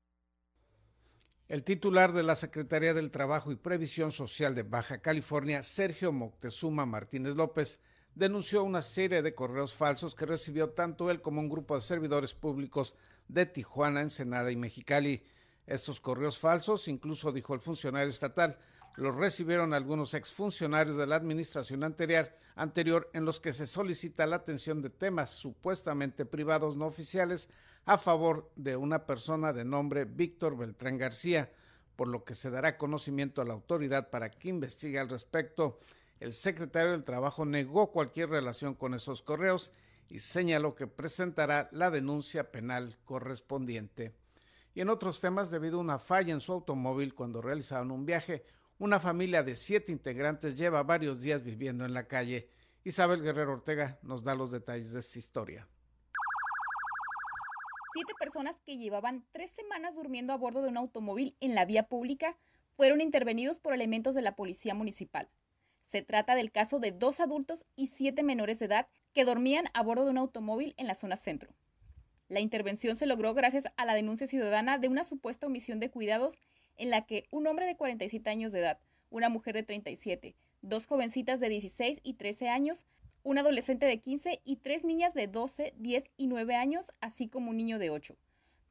El 1.52 1.64
titular 1.64 2.14
de 2.14 2.22
la 2.22 2.34
Secretaría 2.34 2.94
del 2.94 3.10
Trabajo 3.10 3.52
y 3.52 3.56
Previsión 3.56 4.10
Social 4.10 4.54
de 4.54 4.62
Baja 4.62 5.02
California, 5.02 5.62
Sergio 5.62 6.10
Moctezuma 6.10 6.86
Martínez 6.86 7.36
López, 7.36 7.78
denunció 8.14 8.64
una 8.64 8.80
serie 8.80 9.20
de 9.20 9.34
correos 9.34 9.74
falsos 9.74 10.14
que 10.14 10.24
recibió 10.24 10.70
tanto 10.70 11.10
él 11.10 11.20
como 11.20 11.42
un 11.42 11.50
grupo 11.50 11.74
de 11.74 11.82
servidores 11.82 12.32
públicos 12.32 12.94
de 13.28 13.44
Tijuana, 13.44 14.00
Ensenada 14.00 14.50
y 14.50 14.56
Mexicali. 14.56 15.22
Estos 15.66 16.00
correos 16.00 16.38
falsos, 16.38 16.88
incluso 16.88 17.32
dijo 17.32 17.52
el 17.52 17.60
funcionario 17.60 18.08
estatal, 18.08 18.58
los 18.96 19.14
recibieron 19.14 19.74
algunos 19.74 20.14
exfuncionarios 20.14 20.96
de 20.96 21.06
la 21.06 21.16
administración 21.16 21.84
anterior, 21.84 22.32
anterior 22.54 23.10
en 23.12 23.26
los 23.26 23.40
que 23.40 23.52
se 23.52 23.66
solicita 23.66 24.24
la 24.24 24.36
atención 24.36 24.80
de 24.80 24.88
temas 24.88 25.28
supuestamente 25.28 26.24
privados 26.24 26.76
no 26.76 26.86
oficiales 26.86 27.50
a 27.84 27.98
favor 27.98 28.50
de 28.56 28.76
una 28.76 29.06
persona 29.06 29.52
de 29.52 29.64
nombre 29.64 30.04
Víctor 30.04 30.56
Beltrán 30.56 30.98
García, 30.98 31.50
por 31.96 32.08
lo 32.08 32.24
que 32.24 32.34
se 32.34 32.50
dará 32.50 32.78
conocimiento 32.78 33.42
a 33.42 33.44
la 33.44 33.54
autoridad 33.54 34.10
para 34.10 34.30
que 34.30 34.48
investigue 34.48 34.98
al 34.98 35.08
respecto. 35.08 35.78
El 36.20 36.32
secretario 36.32 36.92
del 36.92 37.04
Trabajo 37.04 37.44
negó 37.44 37.90
cualquier 37.90 38.30
relación 38.30 38.74
con 38.74 38.94
esos 38.94 39.22
correos 39.22 39.72
y 40.08 40.20
señaló 40.20 40.74
que 40.74 40.86
presentará 40.86 41.68
la 41.72 41.90
denuncia 41.90 42.52
penal 42.52 42.98
correspondiente. 43.04 44.14
Y 44.74 44.80
en 44.80 44.88
otros 44.88 45.20
temas, 45.20 45.50
debido 45.50 45.78
a 45.78 45.82
una 45.82 45.98
falla 45.98 46.32
en 46.32 46.40
su 46.40 46.52
automóvil 46.52 47.14
cuando 47.14 47.42
realizaban 47.42 47.90
un 47.90 48.06
viaje, 48.06 48.44
una 48.78 49.00
familia 49.00 49.42
de 49.42 49.56
siete 49.56 49.92
integrantes 49.92 50.56
lleva 50.56 50.82
varios 50.82 51.20
días 51.20 51.42
viviendo 51.42 51.84
en 51.84 51.94
la 51.94 52.08
calle. 52.08 52.48
Isabel 52.84 53.22
Guerrero 53.22 53.52
Ortega 53.52 53.98
nos 54.02 54.24
da 54.24 54.34
los 54.34 54.50
detalles 54.50 54.92
de 54.92 55.00
esta 55.00 55.18
historia. 55.18 55.68
Siete 57.94 58.14
personas 58.18 58.56
que 58.64 58.78
llevaban 58.78 59.24
tres 59.32 59.50
semanas 59.50 59.94
durmiendo 59.94 60.32
a 60.32 60.36
bordo 60.36 60.62
de 60.62 60.68
un 60.68 60.78
automóvil 60.78 61.36
en 61.40 61.54
la 61.54 61.66
vía 61.66 61.88
pública 61.88 62.36
fueron 62.74 63.02
intervenidos 63.02 63.60
por 63.60 63.74
elementos 63.74 64.14
de 64.14 64.22
la 64.22 64.34
policía 64.34 64.74
municipal. 64.74 65.28
Se 65.90 66.00
trata 66.00 66.34
del 66.34 66.50
caso 66.50 66.80
de 66.80 66.90
dos 66.90 67.20
adultos 67.20 67.66
y 67.76 67.88
siete 67.88 68.22
menores 68.22 68.58
de 68.58 68.64
edad 68.64 68.86
que 69.12 69.26
dormían 69.26 69.66
a 69.74 69.82
bordo 69.82 70.04
de 70.04 70.10
un 70.10 70.18
automóvil 70.18 70.74
en 70.78 70.86
la 70.86 70.94
zona 70.94 71.18
centro. 71.18 71.52
La 72.28 72.40
intervención 72.40 72.96
se 72.96 73.04
logró 73.04 73.34
gracias 73.34 73.64
a 73.76 73.84
la 73.84 73.92
denuncia 73.92 74.26
ciudadana 74.26 74.78
de 74.78 74.88
una 74.88 75.04
supuesta 75.04 75.46
omisión 75.46 75.78
de 75.78 75.90
cuidados 75.90 76.38
en 76.78 76.88
la 76.88 77.04
que 77.04 77.26
un 77.30 77.46
hombre 77.46 77.66
de 77.66 77.76
47 77.76 78.30
años 78.30 78.52
de 78.52 78.60
edad, 78.60 78.78
una 79.10 79.28
mujer 79.28 79.54
de 79.54 79.64
37, 79.64 80.34
dos 80.62 80.86
jovencitas 80.86 81.40
de 81.40 81.50
16 81.50 82.00
y 82.02 82.14
13 82.14 82.48
años, 82.48 82.86
un 83.22 83.38
adolescente 83.38 83.86
de 83.86 84.00
15 84.00 84.40
y 84.44 84.56
tres 84.56 84.84
niñas 84.84 85.14
de 85.14 85.26
12, 85.26 85.74
10 85.76 86.04
y 86.16 86.26
9 86.26 86.54
años, 86.54 86.90
así 87.00 87.28
como 87.28 87.50
un 87.50 87.56
niño 87.56 87.78
de 87.78 87.90
8, 87.90 88.16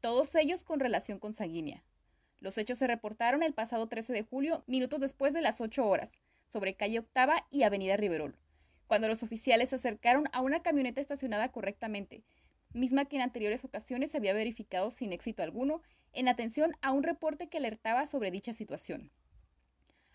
todos 0.02 0.36
ellos 0.36 0.64
con 0.64 0.80
relación 0.80 1.20
consanguínea. 1.20 1.84
Los 2.40 2.58
hechos 2.58 2.80
se 2.80 2.88
reportaron 2.88 3.44
el 3.44 3.54
pasado 3.54 3.88
13 3.88 4.14
de 4.14 4.24
julio, 4.24 4.64
minutos 4.68 5.00
después 5.00 5.34
de 5.34 5.42
las 5.42 5.62
8 5.62 5.88
horas, 5.88 6.12
sobre 6.52 6.74
calle 6.74 7.00
Octava 7.00 7.46
y 7.50 7.64
avenida 7.64 7.98
Riverol, 7.98 8.36
cuando 8.88 9.08
los 9.08 9.24
oficiales 9.24 9.70
se 9.70 9.76
acercaron 9.76 10.26
a 10.34 10.42
una 10.42 10.62
camioneta 10.62 11.00
estacionada 11.00 11.50
correctamente, 11.50 12.24
misma 12.74 13.06
que 13.06 13.16
en 13.16 13.22
anteriores 13.22 13.64
ocasiones 13.64 14.12
se 14.12 14.18
había 14.18 14.34
verificado 14.34 14.92
sin 14.92 15.14
éxito 15.14 15.44
alguno, 15.44 15.82
en 16.14 16.28
atención 16.28 16.74
a 16.82 16.92
un 16.92 17.04
reporte 17.04 17.48
que 17.48 17.58
alertaba 17.58 18.06
sobre 18.06 18.32
dicha 18.32 18.54
situación. 18.54 19.12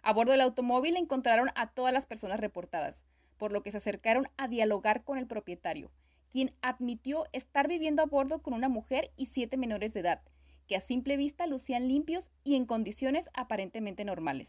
A 0.03 0.13
bordo 0.13 0.33
del 0.33 0.43
automóvil 0.43 0.97
encontraron 0.97 1.51
a 1.55 1.71
todas 1.71 1.93
las 1.93 2.07
personas 2.07 2.39
reportadas, 2.39 3.06
por 3.39 3.53
lo 3.53 3.63
que 3.63 3.71
se 3.71 3.79
acercaron 3.79 4.29
a 4.37 4.49
dialogar 4.49 5.05
con 5.05 5.19
el 5.19 5.27
propietario, 5.27 5.91
quien 6.31 6.55
admitió 6.63 7.27
estar 7.33 7.69
viviendo 7.69 8.03
a 8.03 8.07
bordo 8.07 8.43
con 8.43 8.55
una 8.55 8.69
mujer 8.69 9.11
y 9.17 9.27
siete 9.27 9.57
menores 9.57 9.93
de 9.93 10.01
edad, 10.01 10.23
que 10.67 10.77
a 10.77 10.81
simple 10.81 11.17
vista 11.17 11.47
lucían 11.47 11.89
limpios 11.89 12.31
y 12.45 12.57
en 12.57 12.67
condiciones 12.67 13.29
aparentemente 13.35 14.05
normales. 14.05 14.49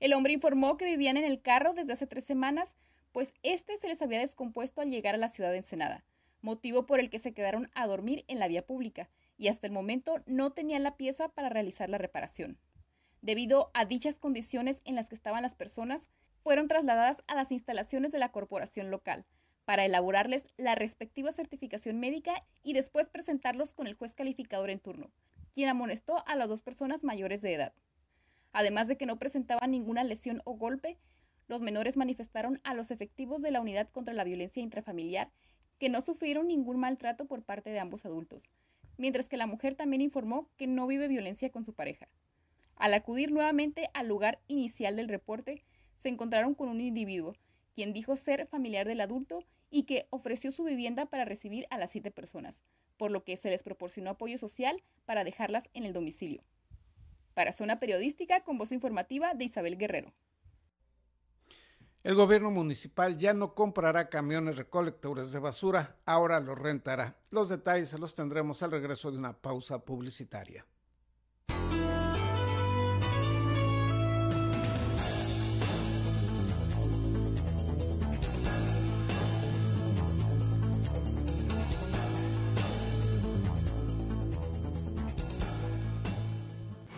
El 0.00 0.14
hombre 0.14 0.32
informó 0.32 0.76
que 0.76 0.84
vivían 0.84 1.16
en 1.16 1.24
el 1.24 1.42
carro 1.42 1.74
desde 1.74 1.92
hace 1.92 2.06
tres 2.06 2.24
semanas, 2.24 2.74
pues 3.12 3.32
este 3.42 3.78
se 3.78 3.88
les 3.88 4.02
había 4.02 4.18
descompuesto 4.18 4.80
al 4.80 4.90
llegar 4.90 5.14
a 5.14 5.18
la 5.18 5.28
ciudad 5.28 5.50
de 5.50 5.58
Ensenada, 5.58 6.04
motivo 6.40 6.86
por 6.86 6.98
el 6.98 7.08
que 7.08 7.20
se 7.20 7.32
quedaron 7.32 7.70
a 7.74 7.86
dormir 7.86 8.24
en 8.26 8.38
la 8.38 8.48
vía 8.48 8.66
pública, 8.66 9.08
y 9.38 9.48
hasta 9.48 9.66
el 9.66 9.72
momento 9.72 10.22
no 10.26 10.52
tenían 10.52 10.82
la 10.82 10.96
pieza 10.96 11.28
para 11.28 11.48
realizar 11.48 11.88
la 11.88 11.98
reparación. 11.98 12.58
Debido 13.22 13.70
a 13.74 13.84
dichas 13.84 14.18
condiciones 14.18 14.80
en 14.84 14.96
las 14.96 15.08
que 15.08 15.14
estaban 15.14 15.42
las 15.42 15.54
personas, 15.54 16.08
fueron 16.42 16.68
trasladadas 16.68 17.22
a 17.26 17.34
las 17.34 17.52
instalaciones 17.52 18.12
de 18.12 18.18
la 18.18 18.30
corporación 18.30 18.90
local 18.90 19.24
para 19.64 19.84
elaborarles 19.84 20.44
la 20.56 20.74
respectiva 20.74 21.32
certificación 21.32 22.00
médica 22.00 22.44
y 22.62 22.72
después 22.72 23.08
presentarlos 23.08 23.72
con 23.72 23.86
el 23.86 23.94
juez 23.94 24.14
calificador 24.14 24.70
en 24.70 24.80
turno, 24.80 25.10
quien 25.54 25.68
amonestó 25.68 26.26
a 26.26 26.34
las 26.34 26.48
dos 26.48 26.62
personas 26.62 27.04
mayores 27.04 27.42
de 27.42 27.54
edad. 27.54 27.72
Además 28.52 28.88
de 28.88 28.96
que 28.96 29.06
no 29.06 29.18
presentaban 29.18 29.70
ninguna 29.70 30.04
lesión 30.04 30.42
o 30.44 30.54
golpe, 30.54 30.98
los 31.48 31.60
menores 31.60 31.96
manifestaron 31.96 32.60
a 32.64 32.74
los 32.74 32.90
efectivos 32.90 33.42
de 33.42 33.50
la 33.50 33.60
Unidad 33.60 33.88
contra 33.90 34.14
la 34.14 34.24
Violencia 34.24 34.62
Intrafamiliar 34.62 35.30
que 35.78 35.88
no 35.88 36.00
sufrieron 36.00 36.48
ningún 36.48 36.78
maltrato 36.78 37.26
por 37.26 37.42
parte 37.42 37.70
de 37.70 37.80
ambos 37.80 38.04
adultos, 38.04 38.42
mientras 38.98 39.28
que 39.28 39.36
la 39.36 39.46
mujer 39.46 39.74
también 39.74 40.00
informó 40.00 40.48
que 40.56 40.66
no 40.66 40.86
vive 40.86 41.08
violencia 41.08 41.50
con 41.50 41.64
su 41.64 41.72
pareja. 41.72 42.08
Al 42.76 42.94
acudir 42.94 43.32
nuevamente 43.32 43.90
al 43.94 44.06
lugar 44.08 44.40
inicial 44.48 44.96
del 44.96 45.08
reporte, 45.08 45.64
se 46.02 46.08
encontraron 46.08 46.54
con 46.54 46.68
un 46.68 46.80
individuo, 46.80 47.34
quien 47.74 47.92
dijo 47.92 48.16
ser 48.16 48.46
familiar 48.48 48.86
del 48.86 49.00
adulto 49.00 49.44
y 49.70 49.84
que 49.84 50.06
ofreció 50.10 50.52
su 50.52 50.64
vivienda 50.64 51.06
para 51.06 51.24
recibir 51.24 51.66
a 51.70 51.78
las 51.78 51.92
siete 51.92 52.10
personas, 52.10 52.62
por 52.96 53.10
lo 53.10 53.24
que 53.24 53.36
se 53.36 53.50
les 53.50 53.62
proporcionó 53.62 54.10
apoyo 54.10 54.36
social 54.36 54.82
para 55.06 55.24
dejarlas 55.24 55.70
en 55.72 55.84
el 55.84 55.92
domicilio. 55.92 56.42
Para 57.34 57.52
Zona 57.52 57.78
Periodística, 57.78 58.42
con 58.42 58.58
voz 58.58 58.72
informativa 58.72 59.32
de 59.34 59.44
Isabel 59.44 59.78
Guerrero. 59.78 60.12
El 62.02 62.16
gobierno 62.16 62.50
municipal 62.50 63.16
ya 63.16 63.32
no 63.32 63.54
comprará 63.54 64.08
camiones 64.08 64.56
recolectores 64.56 65.30
de 65.30 65.38
basura, 65.38 65.96
ahora 66.04 66.40
los 66.40 66.58
rentará. 66.58 67.16
Los 67.30 67.48
detalles 67.48 67.90
se 67.90 67.98
los 67.98 68.12
tendremos 68.12 68.62
al 68.64 68.72
regreso 68.72 69.12
de 69.12 69.18
una 69.18 69.40
pausa 69.40 69.84
publicitaria. 69.84 70.66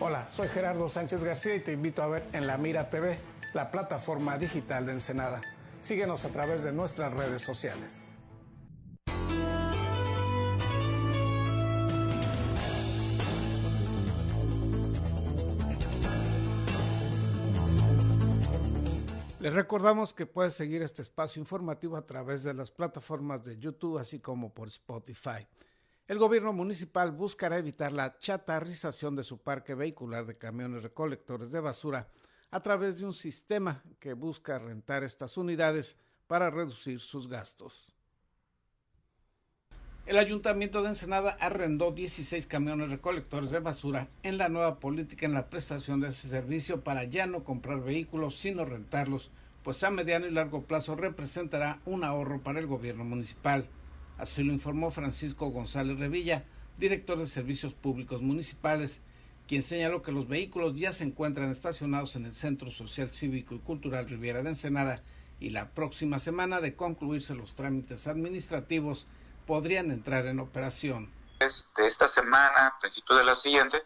Hola, 0.07 0.27
soy 0.27 0.49
Gerardo 0.49 0.87
Sánchez 0.87 1.23
García 1.23 1.55
y 1.55 1.61
te 1.61 1.71
invito 1.71 2.03
a 2.03 2.07
ver 2.07 2.23
en 2.31 2.45
La 2.45 2.59
Mira 2.59 2.91
TV, 2.91 3.17
la 3.55 3.71
plataforma 3.71 4.37
digital 4.37 4.85
de 4.85 4.91
Ensenada. 4.91 5.41
Síguenos 5.81 6.25
a 6.25 6.29
través 6.29 6.63
de 6.63 6.71
nuestras 6.71 7.11
redes 7.11 7.41
sociales. 7.41 8.05
Les 19.39 19.53
recordamos 19.53 20.13
que 20.13 20.27
puedes 20.27 20.53
seguir 20.53 20.83
este 20.83 21.01
espacio 21.01 21.39
informativo 21.39 21.97
a 21.97 22.05
través 22.05 22.43
de 22.43 22.53
las 22.53 22.69
plataformas 22.69 23.43
de 23.43 23.57
YouTube, 23.57 23.97
así 23.97 24.19
como 24.19 24.53
por 24.53 24.67
Spotify. 24.67 25.47
El 26.07 26.19
gobierno 26.19 26.53
municipal 26.53 27.11
buscará 27.11 27.57
evitar 27.57 27.91
la 27.91 28.19
chatarrización 28.19 29.15
de 29.15 29.23
su 29.23 29.39
parque 29.39 29.73
vehicular 29.73 30.27
de 30.27 30.37
camiones 30.37 30.83
recolectores 30.83 31.51
de 31.51 31.59
basura 31.59 32.07
a 32.51 32.61
través 32.61 32.99
de 32.99 33.05
un 33.05 33.13
sistema 33.13 33.83
que 33.99 34.13
busca 34.13 34.59
rentar 34.59 35.03
estas 35.03 35.35
unidades 35.35 35.97
para 36.27 36.51
reducir 36.51 36.99
sus 36.99 37.27
gastos. 37.27 37.91
El 40.05 40.19
ayuntamiento 40.19 40.83
de 40.83 40.89
Ensenada 40.89 41.37
arrendó 41.39 41.91
16 41.91 42.45
camiones 42.45 42.91
recolectores 42.91 43.49
de 43.49 43.59
basura 43.59 44.07
en 44.21 44.37
la 44.37 44.47
nueva 44.47 44.79
política 44.79 45.25
en 45.25 45.33
la 45.33 45.49
prestación 45.49 46.01
de 46.01 46.09
ese 46.09 46.27
servicio 46.27 46.83
para 46.83 47.05
ya 47.05 47.25
no 47.25 47.43
comprar 47.43 47.83
vehículos 47.83 48.37
sino 48.37 48.63
rentarlos, 48.63 49.31
pues 49.63 49.83
a 49.83 49.89
mediano 49.89 50.27
y 50.27 50.31
largo 50.31 50.61
plazo 50.61 50.95
representará 50.95 51.81
un 51.83 52.03
ahorro 52.03 52.43
para 52.43 52.59
el 52.59 52.67
gobierno 52.67 53.03
municipal. 53.03 53.67
Así 54.17 54.43
lo 54.43 54.53
informó 54.53 54.91
Francisco 54.91 55.47
González 55.47 55.99
Revilla, 55.99 56.45
director 56.77 57.17
de 57.17 57.27
Servicios 57.27 57.73
Públicos 57.73 58.21
Municipales, 58.21 59.01
quien 59.47 59.61
señaló 59.61 60.01
que 60.01 60.11
los 60.11 60.27
vehículos 60.27 60.73
ya 60.75 60.91
se 60.91 61.03
encuentran 61.03 61.51
estacionados 61.51 62.15
en 62.15 62.25
el 62.25 62.33
Centro 62.33 62.71
Social 62.71 63.09
Cívico 63.09 63.55
y 63.55 63.59
Cultural 63.59 64.07
Riviera 64.07 64.41
de 64.41 64.49
Ensenada 64.49 65.01
y 65.39 65.49
la 65.49 65.69
próxima 65.69 66.19
semana 66.19 66.61
de 66.61 66.75
concluirse 66.75 67.35
los 67.35 67.55
trámites 67.55 68.07
administrativos 68.07 69.05
podrían 69.45 69.91
entrar 69.91 70.25
en 70.25 70.39
operación. 70.39 71.11
De 71.39 71.85
esta 71.85 72.07
semana, 72.07 72.67
a 72.67 72.79
principios 72.79 73.19
de 73.19 73.25
la 73.25 73.35
siguiente, 73.35 73.83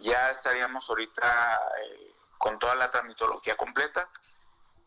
ya 0.00 0.30
estaríamos 0.30 0.88
ahorita 0.88 1.54
eh, 1.54 2.12
con 2.38 2.58
toda 2.58 2.74
la 2.74 2.88
tramitología 2.88 3.54
completa. 3.56 4.08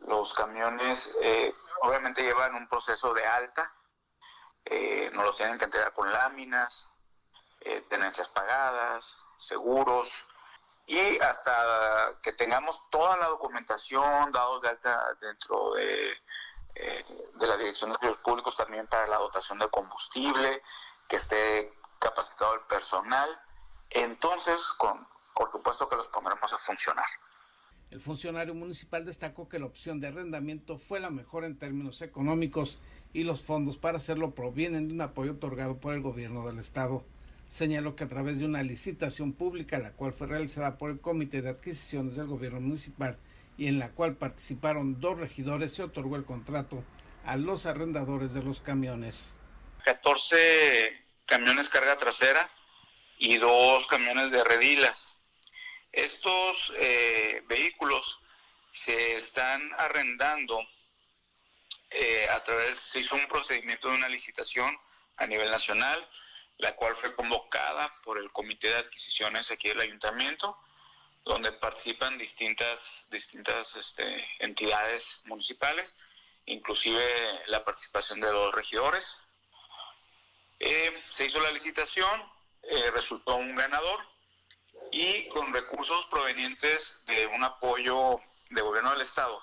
Los 0.08 0.34
camiones 0.34 1.12
eh, 1.22 1.54
obviamente 1.84 2.24
llevan 2.24 2.56
un 2.56 2.68
proceso 2.68 3.14
de 3.14 3.24
alta 3.24 3.72
eh, 4.66 5.10
nos 5.14 5.26
los 5.26 5.38
tienen 5.38 5.58
que 5.58 5.66
entregar 5.66 5.94
con 5.94 6.12
láminas, 6.12 6.90
eh, 7.62 7.82
tenencias 7.90 8.28
pagadas, 8.30 9.18
seguros, 9.38 10.12
y 10.88 11.18
hasta 11.20 12.20
que 12.22 12.34
tengamos 12.34 12.82
toda 12.90 13.18
la 13.18 13.28
documentación 13.28 14.32
dados 14.32 14.62
de 14.62 14.70
alta 14.70 15.18
dentro 15.20 15.74
de, 15.74 16.12
eh, 16.76 17.06
de 17.34 17.48
la 17.48 17.58
Dirección 17.58 17.90
de 17.90 17.98
Servicios 17.98 18.22
Públicos 18.24 18.56
también 18.56 18.88
para 18.88 19.08
la 19.08 19.18
dotación 19.18 19.60
de 19.60 19.70
combustible, 19.70 20.62
que 21.08 21.16
esté 21.16 21.74
capacitado 22.00 22.56
el 22.56 22.62
personal, 22.62 23.40
entonces 23.90 24.62
con, 24.78 25.08
por 25.34 25.52
supuesto 25.52 25.88
que 25.88 25.96
los 25.96 26.08
pondremos 26.10 26.52
a 26.54 26.58
funcionar. 26.60 27.08
El 27.92 28.02
funcionario 28.02 28.54
municipal 28.54 29.06
destacó 29.06 29.48
que 29.48 29.60
la 29.60 29.68
opción 29.68 30.00
de 30.00 30.08
arrendamiento 30.08 30.78
fue 30.78 31.00
la 31.00 31.10
mejor 31.10 31.46
en 31.46 31.58
términos 31.58 32.02
económicos 32.02 32.80
y 33.16 33.24
los 33.24 33.42
fondos 33.42 33.78
para 33.78 33.98
hacerlo 33.98 34.36
provienen 34.36 34.90
de 34.90 34.94
un 34.94 35.00
apoyo 35.00 35.32
otorgado 35.32 35.80
por 35.80 35.94
el 35.94 36.02
gobierno 36.02 36.46
del 36.46 36.60
estado. 36.60 37.06
Señaló 37.48 37.96
que 37.96 38.04
a 38.04 38.10
través 38.10 38.40
de 38.40 38.46
una 38.46 38.62
licitación 38.62 39.32
pública, 39.32 39.80
la 39.80 39.94
cual 39.94 40.12
fue 40.12 40.28
realizada 40.28 40.78
por 40.78 40.92
el 40.92 41.00
Comité 41.00 41.42
de 41.42 41.48
Adquisiciones 41.48 42.18
del 42.18 42.28
Gobierno 42.28 42.60
Municipal 42.60 43.18
y 43.58 43.68
en 43.68 43.80
la 43.80 43.92
cual 43.92 44.18
participaron 44.18 45.00
dos 45.00 45.18
regidores, 45.18 45.72
se 45.72 45.84
otorgó 45.84 46.18
el 46.18 46.26
contrato 46.26 46.84
a 47.24 47.38
los 47.38 47.66
arrendadores 47.66 48.34
de 48.34 48.44
los 48.44 48.60
camiones. 48.60 49.38
14 49.86 51.06
camiones 51.26 51.70
carga 51.70 51.98
trasera 51.98 52.52
y 53.18 53.38
dos 53.38 53.88
camiones 53.88 54.30
de 54.32 54.44
redilas. 54.44 55.16
Estos 55.94 56.74
eh, 56.78 57.44
vehículos 57.48 58.20
se 58.74 59.16
están 59.16 59.62
arrendando 59.78 60.60
eh, 61.98 62.28
a 62.30 62.44
través, 62.44 62.78
se 62.78 63.00
hizo 63.00 63.16
un 63.16 63.26
procedimiento 63.28 63.88
de 63.88 63.96
una 63.96 64.10
licitación 64.10 64.78
a 65.16 65.26
nivel 65.28 65.50
nacional, 65.50 66.06
la 66.58 66.76
cual 66.76 66.96
fue 66.98 67.16
convocada 67.16 67.94
por 68.04 68.18
el 68.18 68.32
Comité 68.34 68.68
de 68.68 68.76
Adquisiciones 68.76 69.50
aquí 69.50 69.70
del 69.70 69.80
Ayuntamiento, 69.80 70.58
donde 71.24 71.54
participan 71.54 72.18
distintas, 72.18 73.08
distintas 73.10 73.78
este, 73.78 74.28
entidades 74.40 75.22
municipales, 75.24 75.96
inclusive 76.46 77.02
la 77.48 77.64
participación 77.64 78.20
de 78.20 78.32
los 78.32 78.54
regidores. 78.54 79.18
Eh, 80.60 81.02
se 81.10 81.26
hizo 81.26 81.40
la 81.40 81.52
licitación, 81.52 82.30
eh, 82.64 82.92
resultó 82.92 83.38
un 83.38 83.56
ganador 83.56 84.06
y 84.92 85.30
con 85.30 85.54
recursos 85.54 86.06
provenientes 86.08 87.06
de 87.06 87.26
un 87.28 87.44
apoyo 87.44 88.20
de 88.50 88.62
gobierno 88.62 88.92
del 88.92 89.02
Estado. 89.02 89.42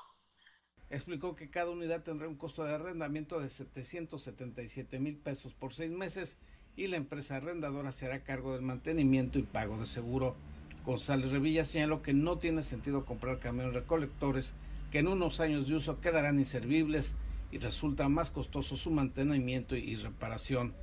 Explicó 0.93 1.35
que 1.35 1.49
cada 1.49 1.71
unidad 1.71 2.03
tendrá 2.03 2.29
un 2.29 2.35
costo 2.35 2.65
de 2.65 2.75
arrendamiento 2.75 3.41
de 3.41 3.49
777 3.49 5.01
mil 5.01 5.17
pesos 5.17 5.55
por 5.55 5.73
seis 5.73 5.91
meses 5.91 6.37
y 6.77 6.87
la 6.87 6.99
empresa 6.99 7.37
arrendadora 7.37 7.93
se 7.93 8.05
hará 8.05 8.25
cargo 8.25 8.53
del 8.53 8.61
mantenimiento 8.61 9.39
y 9.39 9.43
pago 9.43 9.79
de 9.79 9.87
seguro. 9.87 10.37
González 10.85 11.31
Revilla 11.31 11.65
señaló 11.65 12.03
que 12.03 12.13
no 12.13 12.37
tiene 12.37 12.63
sentido 12.63 13.07
comprar 13.07 13.39
camiones 13.39 13.73
recolectores 13.73 14.53
que 14.91 14.99
en 14.99 15.09
unos 15.09 15.41
años 15.41 15.67
de 15.67 15.77
uso 15.77 15.99
quedarán 16.03 16.39
inservibles 16.39 17.15
y 17.51 17.57
resulta 17.57 18.11
más 18.11 18.31
costoso 18.31 18.77
su 18.77 18.91
mantenimiento 18.91 19.77
y 19.77 19.97
reparación. 19.97 20.75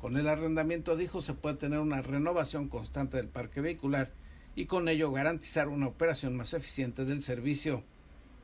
Con 0.00 0.16
el 0.16 0.26
arrendamiento, 0.26 0.96
dijo, 0.96 1.20
se 1.22 1.34
puede 1.34 1.54
tener 1.54 1.78
una 1.78 2.02
renovación 2.02 2.68
constante 2.68 3.16
del 3.16 3.28
parque 3.28 3.60
vehicular 3.60 4.10
y 4.56 4.66
con 4.66 4.88
ello 4.88 5.12
garantizar 5.12 5.68
una 5.68 5.86
operación 5.86 6.36
más 6.36 6.52
eficiente 6.52 7.04
del 7.04 7.22
servicio. 7.22 7.84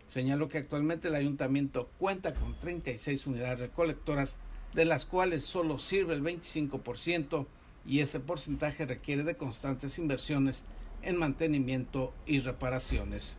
Señaló 0.09 0.49
que 0.49 0.57
actualmente 0.57 1.09
el 1.09 1.15
ayuntamiento 1.15 1.91
cuenta 1.99 2.35
con 2.35 2.59
36 2.59 3.27
unidades 3.27 3.59
recolectoras, 3.59 4.39
de 4.73 4.87
las 4.87 5.05
cuales 5.05 5.45
solo 5.45 5.79
sirve 5.79 6.15
el 6.15 6.23
25% 6.23 7.47
y 7.87 8.01
ese 8.01 8.19
porcentaje 8.19 8.87
requiere 8.87 9.23
de 9.23 9.37
constantes 9.37 9.99
inversiones 9.99 10.65
en 11.03 11.19
mantenimiento 11.19 12.15
y 12.27 12.41
reparaciones. 12.41 13.39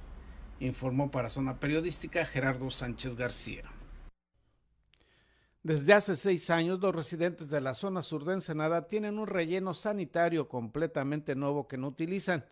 Informó 0.60 1.10
para 1.10 1.30
Zona 1.30 1.60
Periodística 1.60 2.24
Gerardo 2.24 2.70
Sánchez 2.70 3.16
García. 3.16 3.64
Desde 5.64 5.94
hace 5.94 6.16
seis 6.16 6.50
años, 6.52 6.80
los 6.80 6.96
residentes 6.96 7.50
de 7.50 7.62
la 7.62 7.74
zona 7.74 8.02
sur 8.02 8.26
de 8.26 8.34
Ensenada 8.34 8.88
tienen 8.88 9.20
un 9.20 9.28
relleno 9.28 9.74
sanitario 9.74 10.48
completamente 10.48 11.36
nuevo 11.36 11.68
que 11.68 11.78
no 11.78 11.88
utilizan 11.88 12.46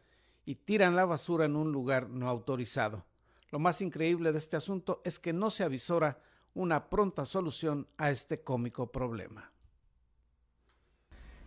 y 0.44 0.56
tiran 0.56 0.96
la 0.96 1.06
basura 1.06 1.46
en 1.46 1.56
un 1.56 1.72
lugar 1.72 2.10
no 2.10 2.28
autorizado. 2.30 3.07
Lo 3.52 3.60
más 3.60 3.82
increíble 3.82 4.32
de 4.32 4.38
este 4.38 4.58
asunto 4.58 5.02
es 5.06 5.20
que 5.20 5.34
no 5.34 5.50
se 5.50 5.64
avisora 5.64 6.20
una 6.54 6.90
pronta 6.90 7.26
solución 7.26 7.88
a 7.98 8.12
este 8.12 8.42
cómico 8.42 8.92
problema. 8.92 9.52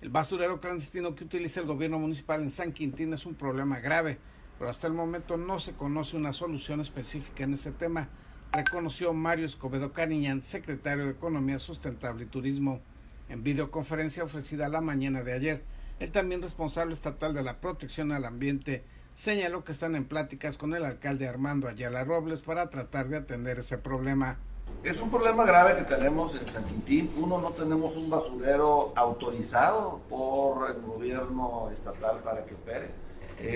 El 0.01 0.09
basurero 0.09 0.61
clandestino 0.61 1.15
que 1.15 1.25
utiliza 1.25 1.61
el 1.61 1.67
gobierno 1.67 1.99
municipal 1.99 2.43
en 2.43 2.51
San 2.51 2.73
Quintín 2.73 3.13
es 3.13 3.27
un 3.27 3.35
problema 3.35 3.81
grave, 3.81 4.19
pero 4.59 4.71
hasta 4.71 4.87
el 4.87 4.95
momento 4.95 5.37
no 5.37 5.59
se 5.59 5.75
conoce 5.75 6.17
una 6.17 6.33
solución 6.33 6.81
específica 6.81 7.45
en 7.45 7.53
ese 7.53 7.73
tema 7.73 8.09
reconoció 8.53 9.13
Mario 9.13 9.47
Escobedo 9.47 9.93
Cariñán, 9.93 10.43
secretario 10.43 11.05
de 11.05 11.13
Economía 11.13 11.59
Sustentable 11.59 12.25
y 12.25 12.29
Turismo, 12.29 12.81
en 13.29 13.45
videoconferencia 13.45 14.25
ofrecida 14.25 14.69
la 14.69 14.81
mañana 14.81 15.23
de 15.23 15.33
ayer. 15.33 15.65
El 16.01 16.11
también 16.11 16.43
responsable 16.43 16.95
estatal 16.95 17.35
de 17.35 17.43
la 17.43 17.61
protección 17.61 18.11
al 18.11 18.25
ambiente 18.25 18.85
señaló 19.15 19.65
que 19.65 19.73
están 19.73 19.95
en 19.95 20.05
pláticas 20.05 20.57
con 20.57 20.75
el 20.75 20.85
alcalde 20.85 21.29
Armando 21.29 21.69
Ayala 21.69 22.05
Robles 22.05 22.41
para 22.41 22.71
tratar 22.71 23.09
de 23.09 23.19
atender 23.19 23.59
ese 23.59 23.79
problema. 23.79 24.39
Es 24.83 25.01
un 25.01 25.11
problema 25.11 25.45
grave 25.45 25.77
que 25.77 25.85
tenemos 25.85 26.41
en 26.41 26.49
San 26.49 26.65
Quintín. 26.65 27.11
Uno, 27.17 27.41
no 27.41 27.51
tenemos 27.51 27.97
un 27.97 28.09
basurero 28.09 28.93
autorizado 28.97 30.01
por 30.09 30.71
el 30.71 30.81
gobierno 30.81 31.69
estatal 31.73 32.21
para 32.25 32.45
que 32.45 32.55
opere. 32.55 32.91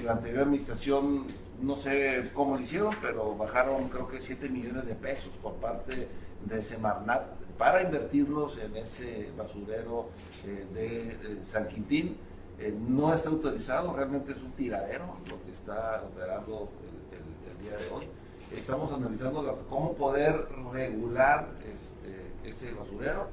la 0.03 0.13
anterior 0.13 0.43
administración 0.43 1.27
no 1.61 1.77
sé 1.77 2.31
cómo 2.35 2.57
lo 2.57 2.63
hicieron, 2.63 2.95
pero 3.01 3.37
bajaron 3.37 3.89
creo 3.89 4.09
que 4.09 4.21
7 4.21 4.49
millones 4.49 4.87
de 4.87 4.95
pesos 4.95 5.33
por 5.43 5.55
parte 5.55 6.09
de 6.45 6.63
Semarnat 6.63 7.23
para 7.59 7.83
invertirlos 7.83 8.59
en 8.59 8.77
ese 8.77 9.31
basurero 9.37 10.09
eh, 10.45 10.67
de 10.75 11.09
eh, 11.09 11.43
San 11.47 11.69
Quintín. 11.69 12.17
Eh, 12.65 12.75
no 12.89 13.13
está 13.13 13.29
autorizado, 13.29 13.95
realmente 13.95 14.33
es 14.33 14.39
un 14.39 14.53
tiradero 14.53 15.19
lo 15.29 15.45
que 15.45 15.51
está 15.51 16.03
operando 16.03 16.71
el, 17.13 17.63
día 17.63 17.77
de 17.77 17.89
hoy. 17.91 18.09
Estamos 18.57 18.91
analizando 18.91 19.67
cómo 19.69 19.93
poder 19.93 20.47
regular 20.73 21.51
este, 21.71 22.33
ese 22.43 22.73
basurero. 22.73 23.29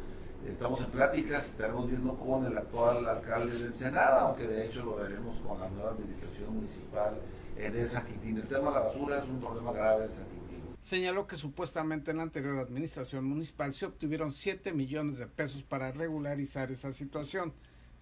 Estamos 0.45 0.81
en 0.81 0.87
pláticas, 0.87 1.45
estaremos 1.45 1.87
viendo 1.87 2.13
cómo 2.15 2.45
el 2.45 2.57
actual 2.57 3.07
alcalde 3.07 3.57
de 3.57 3.67
Ensenada, 3.67 4.23
aunque 4.23 4.47
de 4.47 4.65
hecho 4.65 4.83
lo 4.83 4.95
veremos 4.95 5.39
con 5.39 5.61
la 5.61 5.69
nueva 5.69 5.91
administración 5.91 6.53
municipal 6.53 7.13
de 7.55 7.85
San 7.85 8.05
Quintín. 8.05 8.37
El 8.37 8.47
tema 8.47 8.67
de 8.67 8.73
la 8.73 8.79
basura 8.81 9.19
es 9.19 9.23
un 9.23 9.39
problema 9.39 9.71
grave 9.71 10.07
de 10.07 10.11
San 10.11 10.25
Quintín. 10.25 10.75
Señaló 10.81 11.25
que 11.25 11.37
supuestamente 11.37 12.11
en 12.11 12.17
la 12.17 12.23
anterior 12.23 12.59
administración 12.59 13.23
municipal 13.23 13.73
se 13.73 13.85
obtuvieron 13.85 14.33
7 14.33 14.73
millones 14.73 15.19
de 15.19 15.27
pesos 15.27 15.63
para 15.63 15.93
regularizar 15.93 16.69
esa 16.71 16.91
situación, 16.91 17.53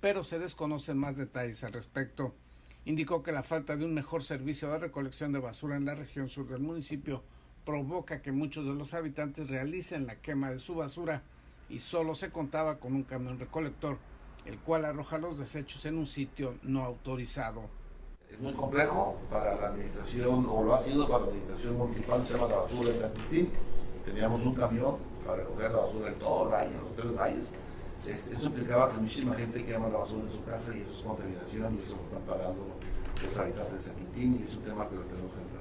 pero 0.02 0.24
se 0.24 0.40
desconocen 0.40 0.98
más 0.98 1.18
detalles 1.18 1.64
al 1.64 1.74
respecto. 1.74 2.34
Indicó 2.86 3.24
que 3.24 3.32
la 3.32 3.44
falta 3.44 3.76
de 3.76 3.86
un 3.86 3.94
mejor 3.94 4.24
servicio 4.24 4.70
de 4.70 4.80
recolección 4.80 5.32
de 5.32 5.40
basura 5.40 5.76
en 5.76 5.86
la 5.86 5.96
región 5.96 6.30
sur 6.30 6.48
del 6.48 6.62
municipio 6.62 7.24
provoca 7.66 8.22
que 8.22 8.32
muchos 8.32 8.66
de 8.66 8.74
los 8.74 8.94
habitantes 8.94 9.50
realicen 9.50 10.08
la 10.08 10.22
quema 10.22 10.50
de 10.50 10.60
su 10.60 10.76
basura 10.76 11.24
y 11.70 11.80
solo 11.80 12.16
se 12.16 12.32
contaba 12.32 12.80
con 12.80 12.96
un 12.96 13.04
camión 13.04 13.38
recolector, 13.40 13.98
el 14.46 14.58
cual 14.60 14.86
arroja 14.86 15.18
los 15.18 15.38
desechos 15.38 15.86
en 15.86 15.98
un 15.98 16.08
sitio 16.08 16.58
no 16.64 16.84
autorizado 16.84 17.70
es 18.32 18.40
muy 18.40 18.54
complejo 18.54 19.18
para 19.30 19.56
la 19.56 19.68
administración, 19.68 20.46
o 20.50 20.64
lo 20.64 20.74
ha 20.74 20.78
sido 20.78 21.08
para 21.08 21.24
la 21.24 21.26
administración 21.30 21.78
municipal, 21.78 22.26
se 22.28 22.34
llama 22.34 22.48
la 22.48 22.58
basura 22.58 22.90
en 22.90 22.96
San 22.96 23.14
Quintín. 23.14 23.52
Teníamos 24.06 24.46
un 24.46 24.56
camión 24.56 24.98
para 25.26 25.38
recoger 25.38 25.72
la 25.72 25.78
basura 25.80 26.08
en 26.10 26.20
todo 26.20 26.44
el 26.44 26.54
valle, 26.54 26.76
en 26.76 26.82
los 26.82 26.96
tres 26.96 27.16
valles. 27.16 27.54
Eso 28.08 28.48
implicaba 28.48 28.92
que 28.92 28.98
muchísima 28.98 29.36
gente 29.36 29.66
quema 29.66 29.90
la 29.90 29.98
basura 29.98 30.24
en 30.24 30.30
su 30.30 30.44
casa 30.44 30.76
y 30.76 30.82
eso 30.82 30.92
es 30.92 31.00
y 31.00 31.78
eso 31.86 31.96
lo 31.96 32.04
están 32.04 32.22
pagando 32.26 32.66
los 33.22 33.38
habitantes 33.38 33.74
de 33.74 33.82
San 33.82 33.96
y 34.16 34.44
es 34.44 34.56
un 34.56 34.64
tema 34.64 34.88
que 34.88 34.96
lo 34.96 35.02
tenemos 35.02 35.34
que 35.34 35.42
enfrentar. 35.42 35.60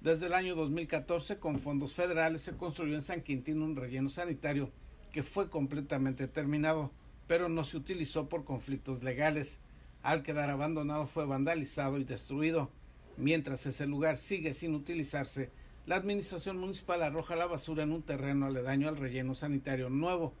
Desde 0.00 0.26
el 0.26 0.32
año 0.32 0.54
2014, 0.54 1.38
con 1.38 1.58
fondos 1.58 1.92
federales, 1.92 2.42
se 2.42 2.56
construyó 2.56 2.94
en 2.94 3.02
San 3.02 3.20
Quintín 3.20 3.62
un 3.62 3.76
relleno 3.76 4.08
sanitario 4.08 4.70
que 5.12 5.22
fue 5.22 5.50
completamente 5.50 6.26
terminado, 6.26 6.90
pero 7.26 7.48
no 7.48 7.64
se 7.64 7.76
utilizó 7.76 8.28
por 8.28 8.44
conflictos 8.44 9.02
legales 9.02 9.60
al 10.02 10.22
quedar 10.22 10.48
abandonado 10.50 11.06
fue 11.06 11.26
vandalizado 11.26 11.98
y 11.98 12.04
destruido. 12.04 12.70
Mientras 13.16 13.66
ese 13.66 13.86
lugar 13.86 14.16
sigue 14.16 14.54
sin 14.54 14.74
utilizarse, 14.74 15.50
la 15.86 15.96
administración 15.96 16.56
municipal 16.58 17.02
arroja 17.02 17.36
la 17.36 17.46
basura 17.46 17.82
en 17.82 17.92
un 17.92 18.02
terreno 18.02 18.46
aledaño 18.46 18.88
al 18.88 18.96
relleno 18.96 19.34
sanitario 19.34 19.90
nuevo, 19.90 20.32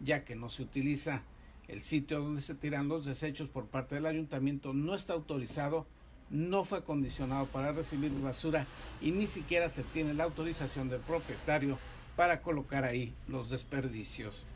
ya 0.00 0.24
que 0.24 0.36
no 0.36 0.48
se 0.48 0.62
utiliza. 0.62 1.22
El 1.68 1.82
sitio 1.82 2.20
donde 2.20 2.40
se 2.40 2.54
tiran 2.54 2.88
los 2.88 3.04
desechos 3.04 3.48
por 3.48 3.66
parte 3.66 3.96
del 3.96 4.06
ayuntamiento 4.06 4.72
no 4.72 4.94
está 4.94 5.14
autorizado, 5.14 5.86
no 6.30 6.64
fue 6.64 6.84
condicionado 6.84 7.46
para 7.46 7.72
recibir 7.72 8.12
basura 8.20 8.66
y 9.00 9.10
ni 9.12 9.26
siquiera 9.26 9.68
se 9.68 9.82
tiene 9.82 10.14
la 10.14 10.24
autorización 10.24 10.88
del 10.88 11.00
propietario 11.00 11.78
para 12.14 12.40
colocar 12.42 12.84
ahí 12.84 13.14
los 13.28 13.50
desperdicios. 13.50 14.46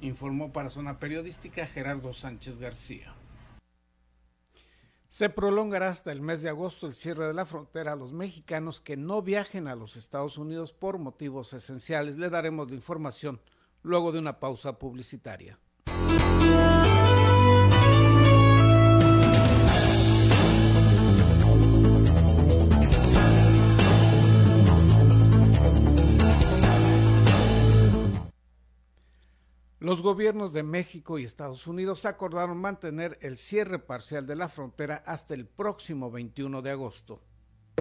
Informó 0.00 0.52
para 0.52 0.70
Zona 0.70 0.98
Periodística 0.98 1.66
Gerardo 1.66 2.12
Sánchez 2.12 2.58
García. 2.58 3.14
Se 5.08 5.28
prolongará 5.28 5.88
hasta 5.88 6.12
el 6.12 6.20
mes 6.20 6.40
de 6.40 6.48
agosto 6.48 6.86
el 6.86 6.94
cierre 6.94 7.26
de 7.26 7.34
la 7.34 7.44
frontera 7.44 7.92
a 7.92 7.96
los 7.96 8.12
mexicanos 8.12 8.80
que 8.80 8.96
no 8.96 9.22
viajen 9.22 9.66
a 9.66 9.74
los 9.74 9.96
Estados 9.96 10.38
Unidos 10.38 10.72
por 10.72 10.98
motivos 10.98 11.52
esenciales. 11.52 12.16
Le 12.16 12.30
daremos 12.30 12.70
la 12.70 12.76
información 12.76 13.40
luego 13.82 14.12
de 14.12 14.18
una 14.18 14.38
pausa 14.40 14.78
publicitaria. 14.78 15.58
Los 29.80 30.02
gobiernos 30.02 30.52
de 30.52 30.62
México 30.62 31.18
y 31.18 31.24
Estados 31.24 31.66
Unidos 31.66 32.04
acordaron 32.04 32.58
mantener 32.58 33.18
el 33.22 33.38
cierre 33.38 33.78
parcial 33.78 34.26
de 34.26 34.36
la 34.36 34.50
frontera 34.50 35.02
hasta 35.06 35.32
el 35.32 35.46
próximo 35.46 36.10
21 36.10 36.60
de 36.60 36.70
agosto. 36.70 37.22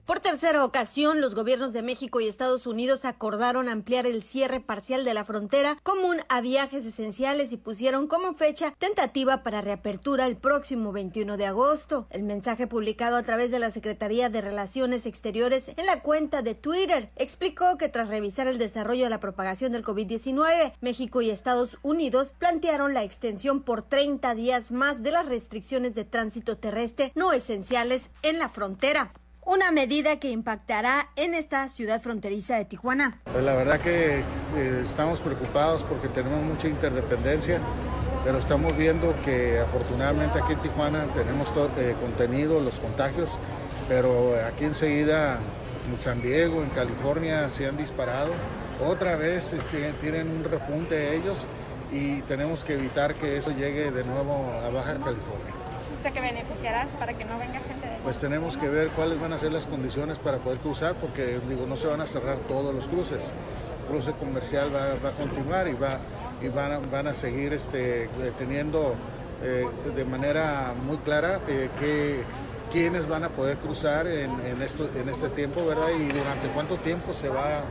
Por 0.06 0.20
tercera 0.20 0.64
ocasión, 0.64 1.22
los 1.22 1.36
gobiernos 1.36 1.74
de 1.74 1.82
México 1.82 2.20
y 2.20 2.28
Estados 2.28 2.68
Unidos 2.68 3.06
acordaron 3.06 3.70
ampliar 3.70 4.06
el 4.06 4.24
cierre 4.24 4.60
parcial 4.60 5.06
de 5.06 5.14
la 5.14 5.26
frontera 5.26 5.78
común 5.84 6.18
a 6.30 6.42
viajes 6.42 6.86
esenciales 6.86 7.52
y 7.52 7.58
pusieron 7.58 8.08
como 8.08 8.34
fecha 8.34 8.74
tentativa 8.78 9.44
para 9.44 9.62
reapertura 9.62 10.26
el 10.26 10.38
próximo 10.38 10.92
21 10.92 11.38
de 11.38 11.46
agosto. 11.46 12.08
El 12.10 12.24
mensaje 12.24 12.68
publicado 12.68 13.18
a 13.18 13.24
través 13.24 13.52
de 13.52 13.60
la 13.60 13.72
Secretaría 13.72 14.30
de 14.30 14.42
Relaciones 14.42 15.06
Exteriores 15.06 15.72
en 15.76 15.86
la 15.86 16.02
cuenta 16.02 16.42
de 16.42 16.56
Twitter 16.56 17.12
explicó 17.16 17.78
que 17.78 17.90
tras 17.90 18.10
revisar 18.10 18.48
el 18.48 18.58
desarrollo 18.58 19.04
de 19.06 19.10
la 19.10 19.20
propagación 19.20 19.72
del 19.72 19.86
COVID-19, 19.86 20.74
México 20.82 21.22
y 21.22 21.30
Estados 21.30 21.78
Unidos 21.82 22.36
plantearon 22.38 22.94
la 22.94 23.04
extensión 23.04 23.62
por 23.62 23.84
30 23.84 24.36
días 24.36 24.72
más 24.72 25.04
de 25.04 25.12
las 25.12 25.28
restricciones 25.28 25.96
de 25.96 26.06
tránsito 26.06 26.58
terrestre 26.58 27.12
no 27.16 27.34
esenciales 27.34 28.10
en 28.24 28.40
la 28.40 28.50
frontera 28.50 29.14
una 29.50 29.72
medida 29.72 30.20
que 30.20 30.30
impactará 30.30 31.10
en 31.16 31.34
esta 31.34 31.70
ciudad 31.70 32.00
fronteriza 32.00 32.56
de 32.56 32.66
Tijuana. 32.66 33.20
Pues 33.24 33.44
la 33.44 33.56
verdad 33.56 33.80
que 33.80 34.20
eh, 34.20 34.84
estamos 34.86 35.22
preocupados 35.22 35.82
porque 35.82 36.08
tenemos 36.08 36.44
mucha 36.44 36.68
interdependencia, 36.68 37.60
pero 38.24 38.38
estamos 38.38 38.78
viendo 38.78 39.16
que 39.26 39.58
afortunadamente 39.58 40.38
aquí 40.40 40.54
en 40.54 40.60
Tijuana 40.60 41.06
tenemos 41.16 41.52
todo, 41.52 41.68
eh, 41.80 41.96
contenido, 42.00 42.60
los 42.60 42.78
contagios, 42.78 43.40
pero 43.88 44.36
aquí 44.46 44.66
enseguida 44.66 45.40
en 45.90 45.98
San 45.98 46.22
Diego, 46.22 46.62
en 46.62 46.70
California 46.70 47.50
se 47.50 47.66
han 47.66 47.76
disparado. 47.76 48.34
Otra 48.88 49.16
vez 49.16 49.54
este, 49.54 49.94
tienen 49.94 50.30
un 50.30 50.44
repunte 50.44 51.16
ellos 51.16 51.48
y 51.92 52.22
tenemos 52.22 52.64
que 52.64 52.76
evitar 52.76 53.16
que 53.16 53.38
eso 53.38 53.50
llegue 53.50 53.90
de 53.90 54.04
nuevo 54.04 54.54
a 54.64 54.70
Baja 54.70 54.94
California. 54.94 55.56
¿Sé 56.04 56.12
que 56.12 56.22
beneficiará 56.22 56.88
para 57.00 57.14
que 57.14 57.26
no 57.26 57.40
venga 57.40 57.60
gente 57.60 57.79
Pues 58.04 58.18
tenemos 58.18 58.58
que 58.58 58.70
ver 58.70 58.90
cuáles 58.90 59.20
van 59.20 59.34
a 59.34 59.40
ser 59.40 59.52
las 59.52 59.66
condiciones 59.66 60.18
para 60.18 60.38
poder 60.38 60.60
cruzar, 60.60 60.96
porque 60.96 61.40
digo, 61.50 61.66
no 61.68 61.76
se 61.76 61.88
van 61.88 62.02
a 62.02 62.06
cerrar 62.06 62.38
todos 62.48 62.74
los 62.74 62.88
cruces. 62.88 63.34
El 63.82 63.92
cruce 63.92 64.14
comercial 64.14 64.74
va, 64.74 64.96
va 65.04 65.10
a 65.10 65.14
continuar 65.14 65.68
y, 65.68 65.74
va, 65.74 65.98
y 66.42 66.48
van, 66.48 66.72
a, 66.72 66.80
van 66.80 67.08
a 67.08 67.14
seguir 67.14 67.54
este, 67.54 68.10
teniendo 68.38 68.96
eh, 69.44 69.68
de 69.96 70.06
manera 70.06 70.74
muy 70.86 70.98
clara 70.98 71.40
eh, 71.48 72.24
quiénes 72.72 73.08
van 73.08 73.24
a 73.24 73.30
poder 73.30 73.58
cruzar 73.58 74.08
en, 74.08 74.32
en, 74.46 74.62
esto, 74.62 74.90
en 74.96 75.10
este 75.10 75.30
tiempo, 75.30 75.66
¿verdad? 75.66 75.90
Y 75.98 76.08
durante 76.08 76.48
cuánto 76.54 76.76
tiempo 76.78 77.14
se 77.14 77.30
va 77.30 77.64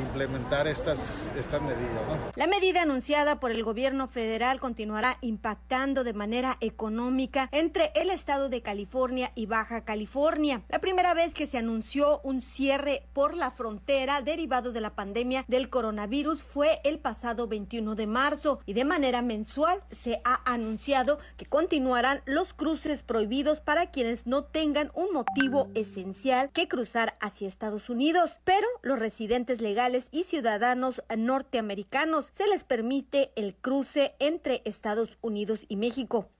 implementar 0.00 0.66
estas, 0.66 1.28
medidas. 1.34 2.08
¿no? 2.08 2.32
La 2.36 2.46
medida 2.46 2.82
anunciada 2.82 3.40
por 3.40 3.50
el 3.50 3.62
gobierno 3.62 4.08
federal 4.08 4.60
continuará 4.60 5.18
impactando 5.20 6.04
de 6.04 6.12
manera 6.12 6.56
económica 6.60 7.48
entre 7.52 7.92
el 7.94 8.10
estado 8.10 8.48
de 8.48 8.62
California 8.62 9.32
y 9.34 9.46
Baja 9.46 9.84
California. 9.84 10.62
La 10.68 10.80
primera 10.80 11.14
vez 11.14 11.34
que 11.34 11.46
se 11.46 11.58
anunció 11.58 12.20
un 12.24 12.42
cierre 12.42 13.06
por 13.12 13.34
la 13.36 13.50
frontera 13.50 14.20
derivado 14.20 14.72
de 14.72 14.80
la 14.80 14.94
pandemia 14.94 15.44
del 15.48 15.70
coronavirus 15.70 16.42
fue 16.42 16.80
el 16.84 16.98
pasado 16.98 17.46
21 17.46 17.94
de 17.94 18.06
marzo 18.06 18.60
y 18.66 18.72
de 18.72 18.84
manera 18.84 19.22
mensual 19.22 19.82
se 19.90 20.20
ha 20.24 20.40
anunciado 20.50 21.18
que 21.36 21.46
continuarán 21.46 22.22
los 22.24 22.54
cruces 22.54 23.02
prohibidos 23.02 23.60
para 23.60 23.90
quienes 23.90 24.26
no 24.26 24.44
tengan 24.44 24.90
un 24.94 25.12
motivo 25.12 25.68
esencial 25.74 26.50
que 26.52 26.68
cruzar 26.68 27.16
hacia 27.20 27.48
Estados 27.48 27.88
Unidos, 27.88 28.40
pero 28.44 28.66
los 28.82 28.98
residentes 28.98 29.60
legales 29.60 29.83
y 30.12 30.24
ciudadanos 30.24 31.02
norteamericanos 31.14 32.30
se 32.32 32.46
les 32.46 32.64
permite 32.64 33.32
el 33.36 33.54
cruce 33.54 34.14
entre 34.18 34.62
Estados 34.64 35.18
Unidos 35.20 35.66
y 35.68 35.76
México, 35.76 36.30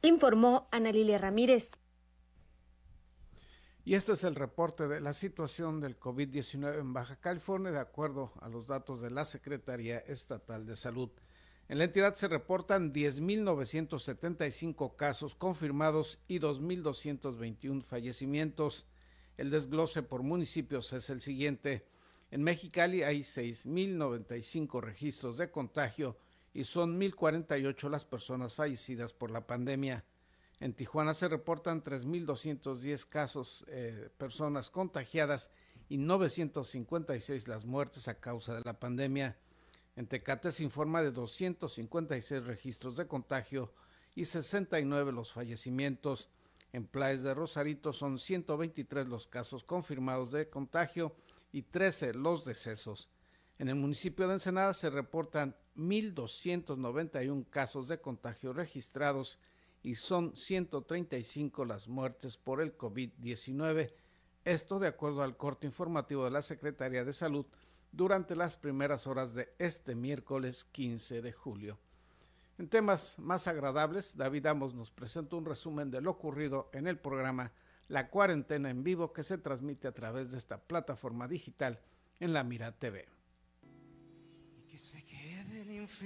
informó 0.00 0.68
Ana 0.70 0.90
Lilia 0.90 1.18
Ramírez. 1.18 1.72
Y 3.84 3.94
este 3.94 4.12
es 4.12 4.24
el 4.24 4.36
reporte 4.36 4.88
de 4.88 5.02
la 5.02 5.12
situación 5.12 5.82
del 5.82 6.00
COVID-19 6.00 6.80
en 6.80 6.94
Baja 6.94 7.16
California, 7.16 7.72
de 7.72 7.80
acuerdo 7.80 8.32
a 8.40 8.48
los 8.48 8.66
datos 8.66 9.02
de 9.02 9.10
la 9.10 9.26
Secretaría 9.26 9.98
Estatal 9.98 10.64
de 10.64 10.74
Salud. 10.74 11.10
En 11.68 11.76
la 11.76 11.84
entidad 11.84 12.14
se 12.14 12.28
reportan 12.28 12.94
10.975 12.94 14.96
casos 14.96 15.34
confirmados 15.34 16.18
y 16.26 16.38
2.221 16.38 17.82
fallecimientos. 17.82 18.86
El 19.36 19.50
desglose 19.50 20.02
por 20.02 20.22
municipios 20.22 20.94
es 20.94 21.10
el 21.10 21.20
siguiente. 21.20 21.86
En 22.34 22.42
Mexicali 22.42 23.04
hay 23.04 23.20
6.095 23.20 24.80
registros 24.80 25.36
de 25.38 25.52
contagio 25.52 26.18
y 26.52 26.64
son 26.64 26.98
1.048 27.00 27.88
las 27.88 28.04
personas 28.04 28.56
fallecidas 28.56 29.12
por 29.12 29.30
la 29.30 29.46
pandemia. 29.46 30.04
En 30.58 30.74
Tijuana 30.74 31.14
se 31.14 31.28
reportan 31.28 31.84
3.210 31.84 33.08
casos, 33.08 33.64
eh, 33.68 34.10
personas 34.18 34.70
contagiadas 34.70 35.52
y 35.88 35.96
956 35.96 37.46
las 37.46 37.66
muertes 37.66 38.08
a 38.08 38.18
causa 38.18 38.56
de 38.56 38.62
la 38.64 38.80
pandemia. 38.80 39.38
En 39.94 40.08
Tecate 40.08 40.50
se 40.50 40.64
informa 40.64 41.04
de 41.04 41.12
256 41.12 42.46
registros 42.46 42.96
de 42.96 43.06
contagio 43.06 43.72
y 44.16 44.24
69 44.24 45.12
los 45.12 45.30
fallecimientos. 45.30 46.30
En 46.72 46.84
Playas 46.84 47.22
de 47.22 47.32
Rosarito 47.32 47.92
son 47.92 48.18
123 48.18 49.06
los 49.06 49.28
casos 49.28 49.62
confirmados 49.62 50.32
de 50.32 50.50
contagio 50.50 51.14
y 51.54 51.62
13 51.62 52.14
los 52.14 52.44
decesos. 52.44 53.08
En 53.58 53.68
el 53.68 53.76
municipio 53.76 54.26
de 54.26 54.34
Ensenada 54.34 54.74
se 54.74 54.90
reportan 54.90 55.54
1.291 55.76 57.48
casos 57.48 57.86
de 57.86 58.00
contagio 58.00 58.52
registrados 58.52 59.38
y 59.80 59.94
son 59.94 60.36
135 60.36 61.64
las 61.64 61.86
muertes 61.86 62.36
por 62.36 62.60
el 62.60 62.76
COVID-19. 62.76 63.92
Esto 64.44 64.80
de 64.80 64.88
acuerdo 64.88 65.22
al 65.22 65.36
corte 65.36 65.68
informativo 65.68 66.24
de 66.24 66.32
la 66.32 66.42
Secretaría 66.42 67.04
de 67.04 67.12
Salud 67.12 67.46
durante 67.92 68.34
las 68.34 68.56
primeras 68.56 69.06
horas 69.06 69.34
de 69.34 69.54
este 69.58 69.94
miércoles 69.94 70.64
15 70.64 71.22
de 71.22 71.30
julio. 71.30 71.78
En 72.58 72.68
temas 72.68 73.16
más 73.20 73.46
agradables, 73.46 74.16
David 74.16 74.46
Amos 74.46 74.74
nos 74.74 74.90
presenta 74.90 75.36
un 75.36 75.44
resumen 75.44 75.92
de 75.92 76.00
lo 76.00 76.10
ocurrido 76.10 76.68
en 76.72 76.88
el 76.88 76.98
programa 76.98 77.52
La 77.88 78.08
Cuarentena 78.08 78.70
en 78.70 78.82
Vivo 78.82 79.12
que 79.12 79.22
se 79.22 79.38
transmite 79.38 79.88
a 79.88 79.92
través 79.92 80.30
de 80.30 80.38
esta 80.38 80.58
plataforma 80.58 81.28
digital 81.28 81.80
en 82.18 82.32
la 82.32 82.44
Mira 82.44 82.72
TV. 82.72 83.06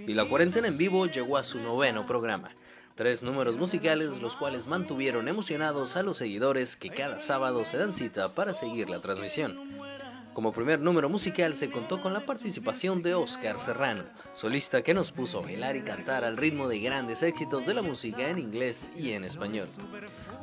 Y 0.07 0.15
la 0.15 0.29
cuarentena 0.29 0.69
en 0.69 0.77
vivo 0.77 1.07
llegó 1.07 1.37
a 1.37 1.45
su 1.45 1.59
noveno 1.61 2.07
programa. 2.07 2.51
Tres 2.95 3.23
números 3.23 3.57
musicales 3.57 4.21
los 4.21 4.37
cuales 4.37 4.67
mantuvieron 4.67 5.29
emocionados 5.29 5.97
a 5.97 6.03
los 6.03 6.19
seguidores 6.19 6.77
que 6.77 6.91
cada 6.91 7.21
sábado 7.21 7.65
se 7.65 7.79
dan 7.79 7.93
cita 7.93 8.35
para 8.35 8.55
seguir 8.55 8.91
la 8.91 8.99
transmisión. 8.99 9.57
Como 10.35 10.53
primer 10.53 10.81
número 10.81 11.09
musical 11.09 11.57
se 11.57 11.71
contó 11.71 12.01
con 12.01 12.13
la 12.13 12.21
participación 12.21 13.03
de 13.03 13.15
Oscar 13.15 13.61
Serrano, 13.61 14.05
solista 14.35 14.83
que 14.83 14.95
nos 14.95 15.13
puso 15.13 15.39
a 15.39 15.43
bailar 15.43 15.77
y 15.77 15.83
cantar 15.83 16.25
al 16.25 16.37
ritmo 16.37 16.69
de 16.69 16.81
grandes 16.81 17.23
éxitos 17.23 17.67
de 17.67 17.75
la 17.75 17.83
música 17.83 18.29
en 18.29 18.39
inglés 18.39 18.93
y 18.97 19.13
en 19.13 19.25
español. 19.25 19.69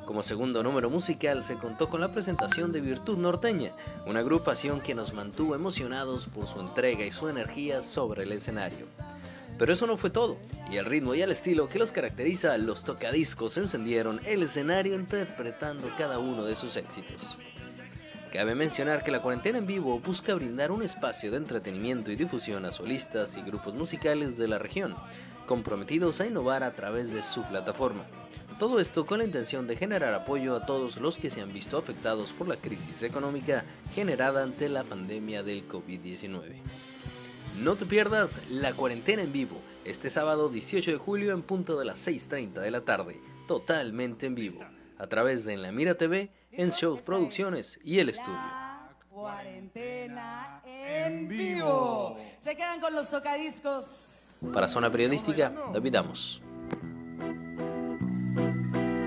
Como 0.05 0.21
segundo 0.21 0.61
número 0.61 0.91
musical 0.91 1.41
se 1.41 1.55
contó 1.55 1.89
con 1.89 1.99
la 1.99 2.11
presentación 2.11 2.71
de 2.71 2.79
Virtud 2.79 3.17
Norteña, 3.17 3.71
una 4.05 4.19
agrupación 4.19 4.79
que 4.79 4.93
nos 4.93 5.13
mantuvo 5.13 5.55
emocionados 5.55 6.27
por 6.27 6.47
su 6.47 6.59
entrega 6.59 7.03
y 7.03 7.11
su 7.11 7.27
energía 7.27 7.81
sobre 7.81 8.21
el 8.23 8.31
escenario. 8.31 8.85
Pero 9.57 9.73
eso 9.73 9.87
no 9.87 9.97
fue 9.97 10.11
todo, 10.11 10.37
y 10.69 10.77
el 10.77 10.85
ritmo 10.85 11.15
y 11.15 11.21
el 11.21 11.31
estilo 11.31 11.67
que 11.67 11.79
los 11.79 11.91
caracteriza, 11.91 12.55
los 12.59 12.83
tocadiscos 12.83 13.57
encendieron 13.57 14.21
el 14.25 14.43
escenario 14.43 14.93
interpretando 14.93 15.89
cada 15.97 16.19
uno 16.19 16.43
de 16.43 16.55
sus 16.55 16.77
éxitos. 16.77 17.39
Cabe 18.31 18.53
mencionar 18.53 19.03
que 19.03 19.11
la 19.11 19.21
cuarentena 19.21 19.57
en 19.57 19.65
vivo 19.65 19.99
busca 19.99 20.35
brindar 20.35 20.71
un 20.71 20.83
espacio 20.83 21.31
de 21.31 21.37
entretenimiento 21.37 22.11
y 22.11 22.15
difusión 22.15 22.65
a 22.65 22.71
solistas 22.71 23.37
y 23.37 23.41
grupos 23.41 23.73
musicales 23.73 24.37
de 24.37 24.49
la 24.49 24.59
región, 24.59 24.95
comprometidos 25.47 26.21
a 26.21 26.27
innovar 26.27 26.63
a 26.63 26.75
través 26.75 27.11
de 27.11 27.23
su 27.23 27.41
plataforma. 27.43 28.05
Todo 28.59 28.79
esto 28.79 29.05
con 29.05 29.17
la 29.17 29.25
intención 29.25 29.67
de 29.67 29.75
generar 29.75 30.13
apoyo 30.13 30.55
a 30.55 30.65
todos 30.65 30.95
los 30.97 31.17
que 31.17 31.29
se 31.29 31.41
han 31.41 31.51
visto 31.51 31.77
afectados 31.77 32.31
por 32.31 32.47
la 32.47 32.55
crisis 32.55 33.03
económica 33.03 33.65
generada 33.93 34.43
ante 34.43 34.69
la 34.69 34.85
pandemia 34.85 35.43
del 35.43 35.67
COVID-19. 35.67 36.61
No 37.61 37.75
te 37.75 37.85
pierdas 37.85 38.39
la 38.49 38.71
cuarentena 38.71 39.23
en 39.23 39.33
vivo 39.33 39.57
este 39.83 40.09
sábado 40.09 40.47
18 40.47 40.91
de 40.91 40.97
julio 40.97 41.33
en 41.33 41.41
punto 41.41 41.77
de 41.77 41.83
las 41.83 42.07
6.30 42.07 42.61
de 42.61 42.71
la 42.71 42.81
tarde, 42.81 43.19
totalmente 43.45 44.25
en 44.25 44.35
vivo, 44.35 44.61
a 44.97 45.07
través 45.07 45.43
de 45.43 45.53
En 45.53 45.61
la 45.61 45.73
Mira 45.73 45.95
TV, 45.95 46.31
en 46.51 46.71
Show 46.71 46.97
Producciones 47.05 47.77
y 47.83 47.99
El 47.99 48.07
Estudio. 48.07 48.39
Cuarentena 49.09 50.61
en 50.65 51.27
vivo. 51.27 52.17
Se 52.39 52.55
quedan 52.55 52.79
con 52.79 52.93
los 52.95 53.09
tocadiscos. 53.09 54.39
Para 54.53 54.69
Zona 54.69 54.89
Periodística, 54.89 55.53
David 55.73 55.95
Amos. 55.95 56.41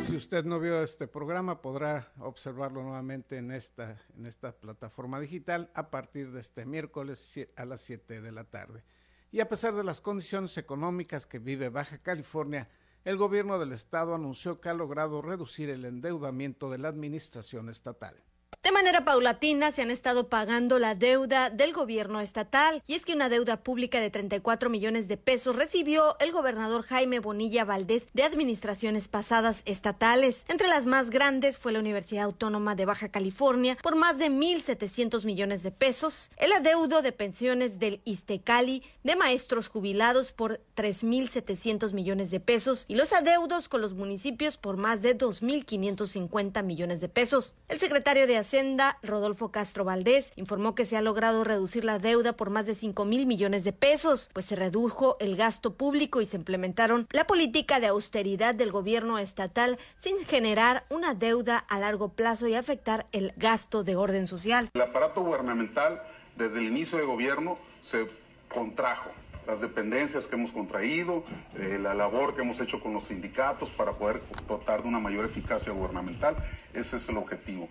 Si 0.09 0.16
usted 0.16 0.47
no 0.47 0.59
vio 0.59 0.83
este 0.83 1.07
programa, 1.07 1.61
podrá 1.61 2.11
observarlo 2.21 2.83
nuevamente 2.83 3.37
en 3.37 3.51
esta, 3.51 4.01
en 4.16 4.25
esta 4.25 4.53
plataforma 4.53 5.21
digital 5.21 5.71
a 5.75 5.90
partir 5.90 6.33
de 6.33 6.40
este 6.40 6.64
miércoles 6.64 7.38
a 7.57 7.66
las 7.66 7.83
7 7.83 8.23
de 8.23 8.33
la 8.33 8.44
tarde. 8.44 8.83
Y 9.31 9.40
a 9.40 9.49
pesar 9.51 9.75
de 9.75 9.85
las 9.85 10.01
condiciones 10.01 10.57
económicas 10.57 11.27
que 11.27 11.38
vive 11.38 11.68
Baja 11.68 11.99
California, 11.99 12.71
el 13.05 13.18
gobierno 13.18 13.59
del 13.59 13.73
estado 13.73 14.14
anunció 14.14 14.62
que 14.62 14.71
ha 14.71 14.75
logrado 14.75 15.21
reducir 15.21 15.68
el 15.68 15.85
endeudamiento 15.85 16.71
de 16.71 16.79
la 16.79 16.88
administración 16.88 17.68
estatal. 17.68 18.16
De 18.64 18.73
manera 18.73 19.05
paulatina 19.05 19.71
se 19.71 19.83
han 19.83 19.90
estado 19.92 20.29
pagando 20.29 20.81
la 20.81 20.97
deuda 20.97 21.49
del 21.49 21.73
gobierno 21.73 22.21
estatal 22.21 22.83
y 22.88 22.94
es 22.94 23.05
que 23.05 23.12
una 23.12 23.29
deuda 23.29 23.62
pública 23.62 24.01
de 24.01 24.11
34 24.11 24.68
millones 24.68 25.07
de 25.07 25.16
pesos 25.16 25.55
recibió 25.55 26.18
el 26.18 26.33
gobernador 26.33 26.83
Jaime 26.83 27.21
Bonilla 27.21 27.64
Valdés 27.64 28.09
de 28.14 28.25
administraciones 28.25 29.07
pasadas 29.07 29.62
estatales. 29.64 30.44
Entre 30.49 30.66
las 30.66 30.87
más 30.87 31.11
grandes 31.11 31.57
fue 31.57 31.71
la 31.71 31.79
Universidad 31.79 32.25
Autónoma 32.25 32.75
de 32.75 32.85
Baja 32.85 33.11
California 33.11 33.79
por 33.81 33.94
más 33.94 34.18
de 34.18 34.29
1.700 34.29 35.25
millones 35.25 35.62
de 35.62 35.71
pesos, 35.71 36.33
el 36.37 36.53
adeudo 36.53 37.01
de 37.01 37.12
pensiones 37.12 37.79
del 37.79 38.01
Istecali 38.05 38.83
de 39.05 39.14
maestros 39.14 39.68
jubilados 39.68 40.33
por 40.33 40.61
3.700 40.77 41.92
millones 41.92 42.33
de 42.33 42.40
pesos 42.40 42.87
y 42.88 42.97
los 42.97 43.12
adeudos 43.12 43.68
con 43.68 43.83
los 43.83 43.94
municipios 43.94 44.57
por 44.57 44.77
más 44.77 45.01
de 45.01 45.16
2.550 45.16 46.64
millones 46.64 47.01
de 47.01 47.09
pesos. 47.09 47.55
El 47.68 47.79
secretario 47.79 48.27
de 48.27 48.48
Hacienda, 48.49 48.97
Rodolfo 49.03 49.51
Castro 49.51 49.85
Valdés, 49.85 50.33
informó 50.37 50.75
que 50.75 50.87
se 50.87 50.97
ha 50.97 51.03
logrado 51.03 51.45
reducir 51.45 51.85
la 51.85 51.99
deuda 51.99 52.33
por 52.33 52.49
más 52.49 52.65
de 52.65 52.75
5 52.75 53.05
mil 53.05 53.27
millones 53.27 53.63
de 53.63 53.75
pesos, 53.75 54.31
pues 54.33 54.47
se 54.47 54.57
redujo 54.57 55.19
el 55.21 55.37
gasto 55.37 55.75
público 55.75 56.23
y 56.23 56.25
se 56.25 56.39
implementaron 56.39 57.07
la 57.11 57.27
política 57.27 57.79
de 57.79 57.89
austeridad 57.89 58.55
del 58.55 58.73
gobierno 58.73 59.19
estatal 59.19 59.79
sin 59.99 60.17
generar 60.25 60.87
una 60.89 61.13
deuda 61.13 61.59
a 61.59 61.79
largo 61.79 62.15
plazo 62.15 62.49
y 62.49 62.55
afectar 62.55 63.05
el 63.13 63.35
gasto 63.37 63.85
de 63.85 63.97
orden 63.97 64.27
social. 64.27 64.71
El 64.73 64.81
aparato 64.81 65.21
gubernamental 65.21 66.01
desde 66.35 66.61
el 66.61 66.69
inicio 66.69 66.97
de 66.97 67.05
gobierno 67.05 67.59
se 67.83 68.07
contrajo 68.49 69.11
las 69.47 69.61
dependencias 69.61 70.27
que 70.27 70.37
hemos 70.37 70.53
contraído, 70.53 71.23
eh, 71.59 71.79
la 71.79 71.93
labor 71.93 72.35
que 72.35 72.41
hemos 72.41 72.61
hecho 72.61 72.81
con 72.81 72.95
los 72.95 73.05
sindicatos 73.05 73.71
para 73.71 73.93
poder 73.93 74.23
dotar 74.47 74.83
de 74.83 74.89
una 74.89 75.01
mayor 75.01 75.27
eficacia 75.27 75.71
gubernamental. 75.73 76.37
Ese 76.73 76.97
es 76.97 77.09
el 77.11 77.19
objetivo. 77.19 77.69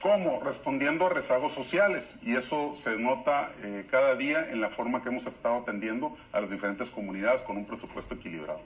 ¿Cómo? 0.00 0.38
Respondiendo 0.40 1.06
a 1.06 1.08
rezagos 1.08 1.52
sociales 1.52 2.18
y 2.22 2.36
eso 2.36 2.72
se 2.76 2.96
nota 2.96 3.50
eh, 3.64 3.84
cada 3.90 4.14
día 4.14 4.48
en 4.48 4.60
la 4.60 4.70
forma 4.70 5.02
que 5.02 5.08
hemos 5.08 5.26
estado 5.26 5.56
atendiendo 5.56 6.16
a 6.32 6.40
las 6.40 6.50
diferentes 6.50 6.90
comunidades 6.90 7.42
con 7.42 7.56
un 7.56 7.64
presupuesto 7.64 8.14
equilibrado. 8.14 8.60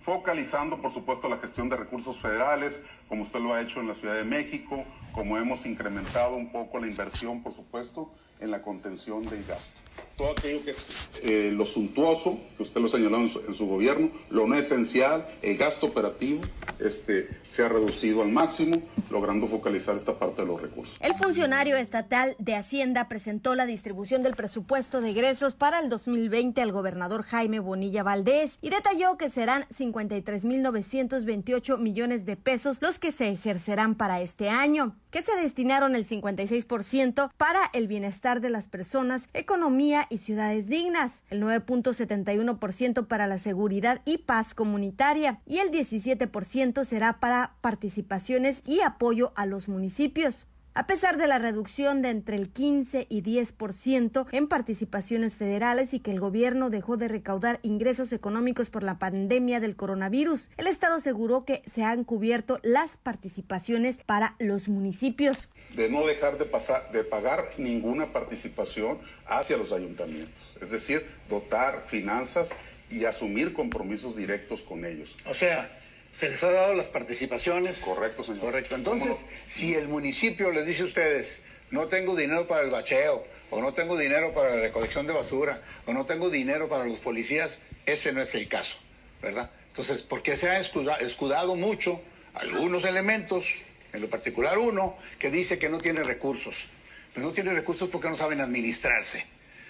Focalizando, 0.00 0.80
por 0.80 0.90
supuesto, 0.90 1.28
la 1.28 1.36
gestión 1.36 1.68
de 1.68 1.76
recursos 1.76 2.18
federales, 2.18 2.80
como 3.06 3.20
usted 3.20 3.38
lo 3.40 3.52
ha 3.52 3.60
hecho 3.60 3.80
en 3.80 3.88
la 3.88 3.94
Ciudad 3.94 4.14
de 4.14 4.24
México, 4.24 4.82
como 5.12 5.36
hemos 5.36 5.66
incrementado 5.66 6.36
un 6.36 6.50
poco 6.50 6.78
la 6.78 6.86
inversión, 6.86 7.42
por 7.42 7.52
supuesto, 7.52 8.10
en 8.40 8.50
la 8.50 8.62
contención 8.62 9.26
del 9.26 9.44
gasto 9.44 9.87
todo 10.18 10.32
aquello 10.32 10.62
que 10.64 10.72
es 10.72 10.84
eh, 11.22 11.52
lo 11.54 11.64
suntuoso, 11.64 12.40
que 12.56 12.64
usted 12.64 12.80
lo 12.80 12.88
señaló 12.88 13.18
en 13.18 13.28
su, 13.28 13.38
en 13.38 13.54
su, 13.54 13.66
gobierno, 13.66 14.10
lo 14.30 14.48
no 14.48 14.56
esencial, 14.56 15.24
el 15.40 15.56
gasto 15.56 15.86
operativo, 15.86 16.40
este, 16.80 17.28
se 17.46 17.62
ha 17.62 17.68
reducido 17.68 18.22
al 18.22 18.30
máximo, 18.30 18.82
logrando 19.10 19.46
focalizar 19.46 19.94
esta 19.96 20.18
parte 20.18 20.42
de 20.42 20.48
los 20.48 20.60
recursos. 20.60 20.98
El 21.00 21.14
funcionario 21.14 21.76
estatal 21.76 22.34
de 22.38 22.56
Hacienda 22.56 23.08
presentó 23.08 23.54
la 23.54 23.64
distribución 23.64 24.24
del 24.24 24.34
presupuesto 24.34 25.00
de 25.00 25.10
egresos 25.10 25.54
para 25.54 25.78
el 25.78 25.88
2020 25.88 26.60
al 26.60 26.72
gobernador 26.72 27.22
Jaime 27.22 27.60
Bonilla 27.60 28.02
Valdés 28.02 28.58
y 28.60 28.70
detalló 28.70 29.16
que 29.16 29.30
serán 29.30 29.68
53.928 29.68 31.78
millones 31.78 32.26
de 32.26 32.36
pesos 32.36 32.78
los 32.80 32.98
que 32.98 33.12
se 33.12 33.28
ejercerán 33.28 33.94
para 33.94 34.20
este 34.20 34.48
año, 34.48 34.96
que 35.12 35.22
se 35.22 35.36
destinaron 35.36 35.94
el 35.94 36.04
56% 36.04 37.30
para 37.36 37.60
el 37.72 37.86
bienestar 37.86 38.40
de 38.40 38.50
las 38.50 38.66
personas, 38.66 39.28
economía 39.32 40.07
y 40.10 40.18
ciudades 40.18 40.68
dignas, 40.68 41.22
el 41.30 41.42
9.71% 41.42 43.06
para 43.06 43.26
la 43.26 43.38
seguridad 43.38 44.00
y 44.04 44.18
paz 44.18 44.54
comunitaria 44.54 45.40
y 45.46 45.58
el 45.58 45.70
17% 45.70 46.84
será 46.84 47.20
para 47.20 47.56
participaciones 47.60 48.62
y 48.66 48.80
apoyo 48.80 49.32
a 49.36 49.46
los 49.46 49.68
municipios. 49.68 50.48
A 50.74 50.86
pesar 50.86 51.16
de 51.16 51.26
la 51.26 51.38
reducción 51.38 52.02
de 52.02 52.10
entre 52.10 52.36
el 52.36 52.50
15 52.50 53.06
y 53.08 53.22
10% 53.22 54.26
en 54.30 54.48
participaciones 54.48 55.34
federales 55.34 55.92
y 55.92 56.00
que 56.00 56.12
el 56.12 56.20
gobierno 56.20 56.70
dejó 56.70 56.96
de 56.96 57.08
recaudar 57.08 57.58
ingresos 57.62 58.12
económicos 58.12 58.70
por 58.70 58.84
la 58.84 58.98
pandemia 58.98 59.58
del 59.58 59.74
coronavirus, 59.74 60.50
el 60.56 60.68
Estado 60.68 60.96
aseguró 60.96 61.44
que 61.44 61.62
se 61.66 61.82
han 61.82 62.04
cubierto 62.04 62.60
las 62.62 62.96
participaciones 62.96 63.98
para 64.06 64.36
los 64.38 64.68
municipios. 64.68 65.48
De 65.74 65.90
no 65.90 66.06
dejar 66.06 66.38
de, 66.38 66.44
pasar, 66.44 66.92
de 66.92 67.02
pagar 67.02 67.44
ninguna 67.58 68.12
participación 68.12 68.98
hacia 69.26 69.56
los 69.56 69.72
ayuntamientos, 69.72 70.56
es 70.60 70.70
decir, 70.70 71.04
dotar 71.28 71.82
finanzas 71.86 72.50
y 72.90 73.04
asumir 73.04 73.52
compromisos 73.52 74.16
directos 74.16 74.62
con 74.62 74.84
ellos. 74.84 75.16
O 75.28 75.34
sea, 75.34 75.70
se 76.18 76.30
les 76.30 76.42
ha 76.42 76.50
dado 76.50 76.74
las 76.74 76.86
participaciones. 76.86 77.78
Correcto, 77.78 78.24
señor. 78.24 78.40
Correcto. 78.40 78.74
Entonces, 78.74 79.16
si 79.48 79.74
el 79.74 79.86
municipio 79.86 80.50
les 80.50 80.66
dice 80.66 80.82
a 80.82 80.86
ustedes, 80.86 81.42
no 81.70 81.86
tengo 81.86 82.16
dinero 82.16 82.48
para 82.48 82.62
el 82.62 82.70
bacheo, 82.70 83.24
o 83.50 83.60
no 83.60 83.72
tengo 83.72 83.96
dinero 83.96 84.34
para 84.34 84.56
la 84.56 84.60
recolección 84.60 85.06
de 85.06 85.12
basura, 85.12 85.62
o 85.86 85.92
no 85.92 86.06
tengo 86.06 86.28
dinero 86.28 86.68
para 86.68 86.86
los 86.86 86.98
policías, 86.98 87.58
ese 87.86 88.12
no 88.12 88.20
es 88.20 88.34
el 88.34 88.48
caso, 88.48 88.78
¿verdad? 89.22 89.50
Entonces, 89.68 90.02
¿por 90.02 90.22
qué 90.22 90.36
se 90.36 90.50
ha 90.50 90.58
escudado 90.58 91.54
mucho 91.54 92.02
algunos 92.34 92.84
elementos, 92.84 93.46
en 93.92 94.00
lo 94.00 94.10
particular 94.10 94.58
uno, 94.58 94.96
que 95.20 95.30
dice 95.30 95.58
que 95.58 95.68
no 95.68 95.78
tiene 95.78 96.02
recursos? 96.02 96.66
Pues 97.14 97.24
no 97.24 97.32
tiene 97.32 97.52
recursos 97.52 97.88
porque 97.90 98.10
no 98.10 98.16
saben 98.16 98.40
administrarse, 98.40 99.24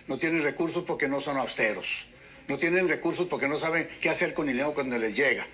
no 0.06 0.18
tienen 0.18 0.42
recursos 0.42 0.84
porque 0.84 1.08
no 1.08 1.20
son 1.20 1.36
austeros, 1.36 2.06
no 2.48 2.58
tienen 2.58 2.88
recursos 2.88 3.26
porque 3.28 3.48
no 3.48 3.58
saben 3.58 3.86
qué 4.00 4.08
hacer 4.08 4.32
con 4.32 4.48
el 4.48 4.54
dinero 4.54 4.72
cuando 4.72 4.96
les 4.96 5.14
llega. 5.14 5.46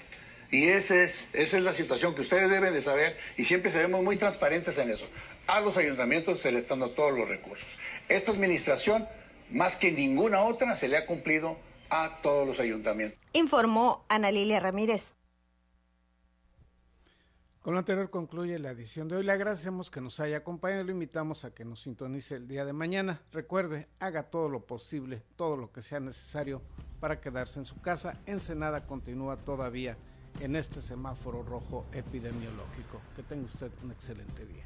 Y 0.54 0.68
esa 0.68 1.02
es, 1.02 1.26
esa 1.32 1.56
es 1.56 1.64
la 1.64 1.74
situación 1.74 2.14
que 2.14 2.20
ustedes 2.20 2.48
deben 2.48 2.72
de 2.72 2.80
saber 2.80 3.16
y 3.36 3.44
siempre 3.44 3.72
seremos 3.72 4.04
muy 4.04 4.16
transparentes 4.16 4.78
en 4.78 4.88
eso. 4.88 5.04
A 5.48 5.60
los 5.60 5.76
ayuntamientos 5.76 6.38
se 6.38 6.52
les 6.52 6.62
están 6.62 6.78
dando 6.78 6.94
todos 6.94 7.12
los 7.12 7.28
recursos. 7.28 7.66
Esta 8.08 8.30
administración, 8.30 9.08
más 9.50 9.76
que 9.76 9.90
ninguna 9.90 10.42
otra, 10.42 10.76
se 10.76 10.86
le 10.86 10.96
ha 10.96 11.06
cumplido 11.06 11.58
a 11.90 12.20
todos 12.22 12.46
los 12.46 12.60
ayuntamientos. 12.60 13.18
Informó 13.32 14.06
Ana 14.08 14.30
Lilia 14.30 14.60
Ramírez. 14.60 15.16
Con 17.60 17.72
lo 17.72 17.80
anterior 17.80 18.08
concluye 18.10 18.56
la 18.60 18.70
edición 18.70 19.08
de 19.08 19.16
hoy. 19.16 19.24
Le 19.24 19.32
agradecemos 19.32 19.90
que 19.90 20.00
nos 20.00 20.20
haya 20.20 20.36
acompañado. 20.36 20.84
Lo 20.84 20.92
invitamos 20.92 21.44
a 21.44 21.52
que 21.52 21.64
nos 21.64 21.80
sintonice 21.80 22.36
el 22.36 22.46
día 22.46 22.64
de 22.64 22.72
mañana. 22.72 23.22
Recuerde, 23.32 23.88
haga 23.98 24.30
todo 24.30 24.48
lo 24.48 24.66
posible, 24.66 25.24
todo 25.34 25.56
lo 25.56 25.72
que 25.72 25.82
sea 25.82 25.98
necesario 25.98 26.62
para 27.00 27.20
quedarse 27.20 27.58
en 27.58 27.64
su 27.64 27.80
casa. 27.80 28.20
Ensenada 28.26 28.86
continúa 28.86 29.36
todavía 29.38 29.96
en 30.40 30.56
este 30.56 30.82
semáforo 30.82 31.42
rojo 31.42 31.86
epidemiológico. 31.92 33.00
Que 33.14 33.22
tenga 33.22 33.44
usted 33.44 33.70
un 33.82 33.92
excelente 33.92 34.44
día. 34.46 34.64